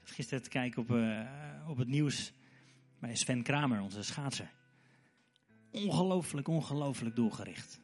Gisteren 0.02 0.42
te 0.42 0.48
kijken 0.48 0.82
op, 0.82 0.90
uh, 0.90 1.68
op 1.68 1.76
het 1.76 1.88
nieuws 1.88 2.32
bij 2.98 3.16
Sven 3.16 3.42
Kramer, 3.42 3.80
onze 3.80 4.02
schaatser. 4.02 4.52
Ongelooflijk, 5.70 6.48
ongelooflijk 6.48 7.16
doelgericht. 7.16 7.80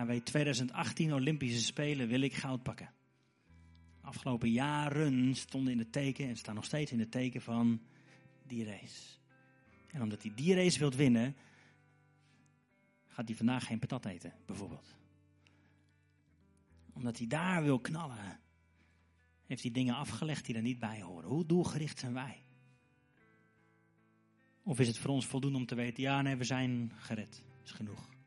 Hij 0.00 0.08
weet 0.08 0.24
2018 0.24 1.14
Olympische 1.14 1.60
Spelen 1.60 2.08
wil 2.08 2.20
ik 2.20 2.34
goud 2.34 2.62
pakken. 2.62 2.92
Afgelopen 4.00 4.50
jaren 4.50 5.34
stonden 5.34 5.72
in 5.72 5.78
het 5.78 5.92
teken 5.92 6.28
en 6.28 6.36
staan 6.36 6.54
nog 6.54 6.64
steeds 6.64 6.92
in 6.92 6.98
het 6.98 7.10
teken 7.10 7.40
van 7.40 7.80
die 8.46 8.64
race. 8.64 9.18
En 9.86 10.02
omdat 10.02 10.22
hij 10.22 10.32
die 10.34 10.54
race 10.54 10.78
wilt 10.78 10.94
winnen, 10.94 11.36
gaat 13.06 13.28
hij 13.28 13.36
vandaag 13.36 13.66
geen 13.66 13.78
patat 13.78 14.04
eten, 14.04 14.32
bijvoorbeeld. 14.46 14.94
Omdat 16.92 17.18
hij 17.18 17.26
daar 17.26 17.62
wil 17.62 17.80
knallen, 17.80 18.40
heeft 19.46 19.62
hij 19.62 19.72
dingen 19.72 19.94
afgelegd 19.94 20.46
die 20.46 20.54
er 20.54 20.62
niet 20.62 20.78
bij 20.78 21.02
horen. 21.02 21.28
Hoe 21.28 21.46
doelgericht 21.46 21.98
zijn 21.98 22.12
wij? 22.12 22.42
Of 24.62 24.80
is 24.80 24.86
het 24.86 24.98
voor 24.98 25.10
ons 25.10 25.26
voldoende 25.26 25.58
om 25.58 25.66
te 25.66 25.74
weten, 25.74 26.02
ja 26.02 26.22
nee, 26.22 26.36
we 26.36 26.44
zijn 26.44 26.92
gered, 26.96 27.42
is 27.64 27.70
genoeg. 27.70 28.18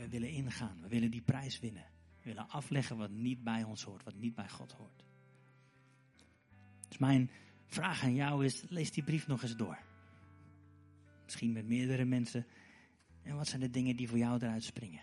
We 0.00 0.08
willen 0.08 0.30
ingaan, 0.30 0.80
we 0.80 0.88
willen 0.88 1.10
die 1.10 1.22
prijs 1.22 1.60
winnen. 1.60 1.86
We 2.16 2.22
willen 2.22 2.48
afleggen 2.48 2.96
wat 2.96 3.10
niet 3.10 3.44
bij 3.44 3.62
ons 3.62 3.82
hoort, 3.82 4.04
wat 4.04 4.14
niet 4.14 4.34
bij 4.34 4.48
God 4.48 4.72
hoort. 4.72 5.04
Dus 6.88 6.98
mijn 6.98 7.30
vraag 7.66 8.02
aan 8.02 8.14
jou 8.14 8.44
is, 8.44 8.64
lees 8.68 8.92
die 8.92 9.04
brief 9.04 9.26
nog 9.26 9.42
eens 9.42 9.56
door. 9.56 9.78
Misschien 11.24 11.52
met 11.52 11.66
meerdere 11.66 12.04
mensen. 12.04 12.46
En 13.22 13.36
wat 13.36 13.48
zijn 13.48 13.60
de 13.60 13.70
dingen 13.70 13.96
die 13.96 14.08
voor 14.08 14.18
jou 14.18 14.44
eruit 14.44 14.64
springen? 14.64 15.02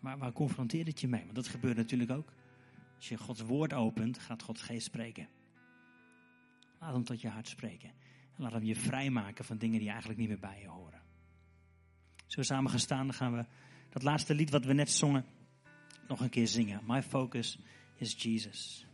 Maar 0.00 0.18
waar 0.18 0.32
confronteert 0.32 0.86
het 0.86 1.00
je 1.00 1.08
mee? 1.08 1.22
Want 1.22 1.34
dat 1.34 1.48
gebeurt 1.48 1.76
natuurlijk 1.76 2.10
ook. 2.10 2.32
Als 2.96 3.08
je 3.08 3.16
Gods 3.16 3.40
woord 3.40 3.72
opent, 3.72 4.18
gaat 4.18 4.42
Gods 4.42 4.62
geest 4.62 4.86
spreken. 4.86 5.28
Laat 6.80 6.92
hem 6.92 7.04
tot 7.04 7.20
je 7.20 7.28
hart 7.28 7.48
spreken. 7.48 7.88
En 8.36 8.42
laat 8.42 8.52
hem 8.52 8.64
je 8.64 8.76
vrijmaken 8.76 9.44
van 9.44 9.58
dingen 9.58 9.78
die 9.78 9.88
eigenlijk 9.88 10.18
niet 10.18 10.28
meer 10.28 10.38
bij 10.38 10.60
je 10.60 10.68
horen. 10.68 11.02
Zo 12.26 12.42
samen 12.42 13.14
gaan 13.14 13.32
we 13.32 13.46
dat 13.96 14.04
laatste 14.04 14.34
lied 14.34 14.50
wat 14.50 14.64
we 14.64 14.72
net 14.72 14.90
zongen 14.90 15.24
nog 16.08 16.20
een 16.20 16.28
keer 16.28 16.46
zingen. 16.46 16.80
My 16.86 17.02
focus 17.02 17.58
is 17.96 18.22
Jesus. 18.22 18.85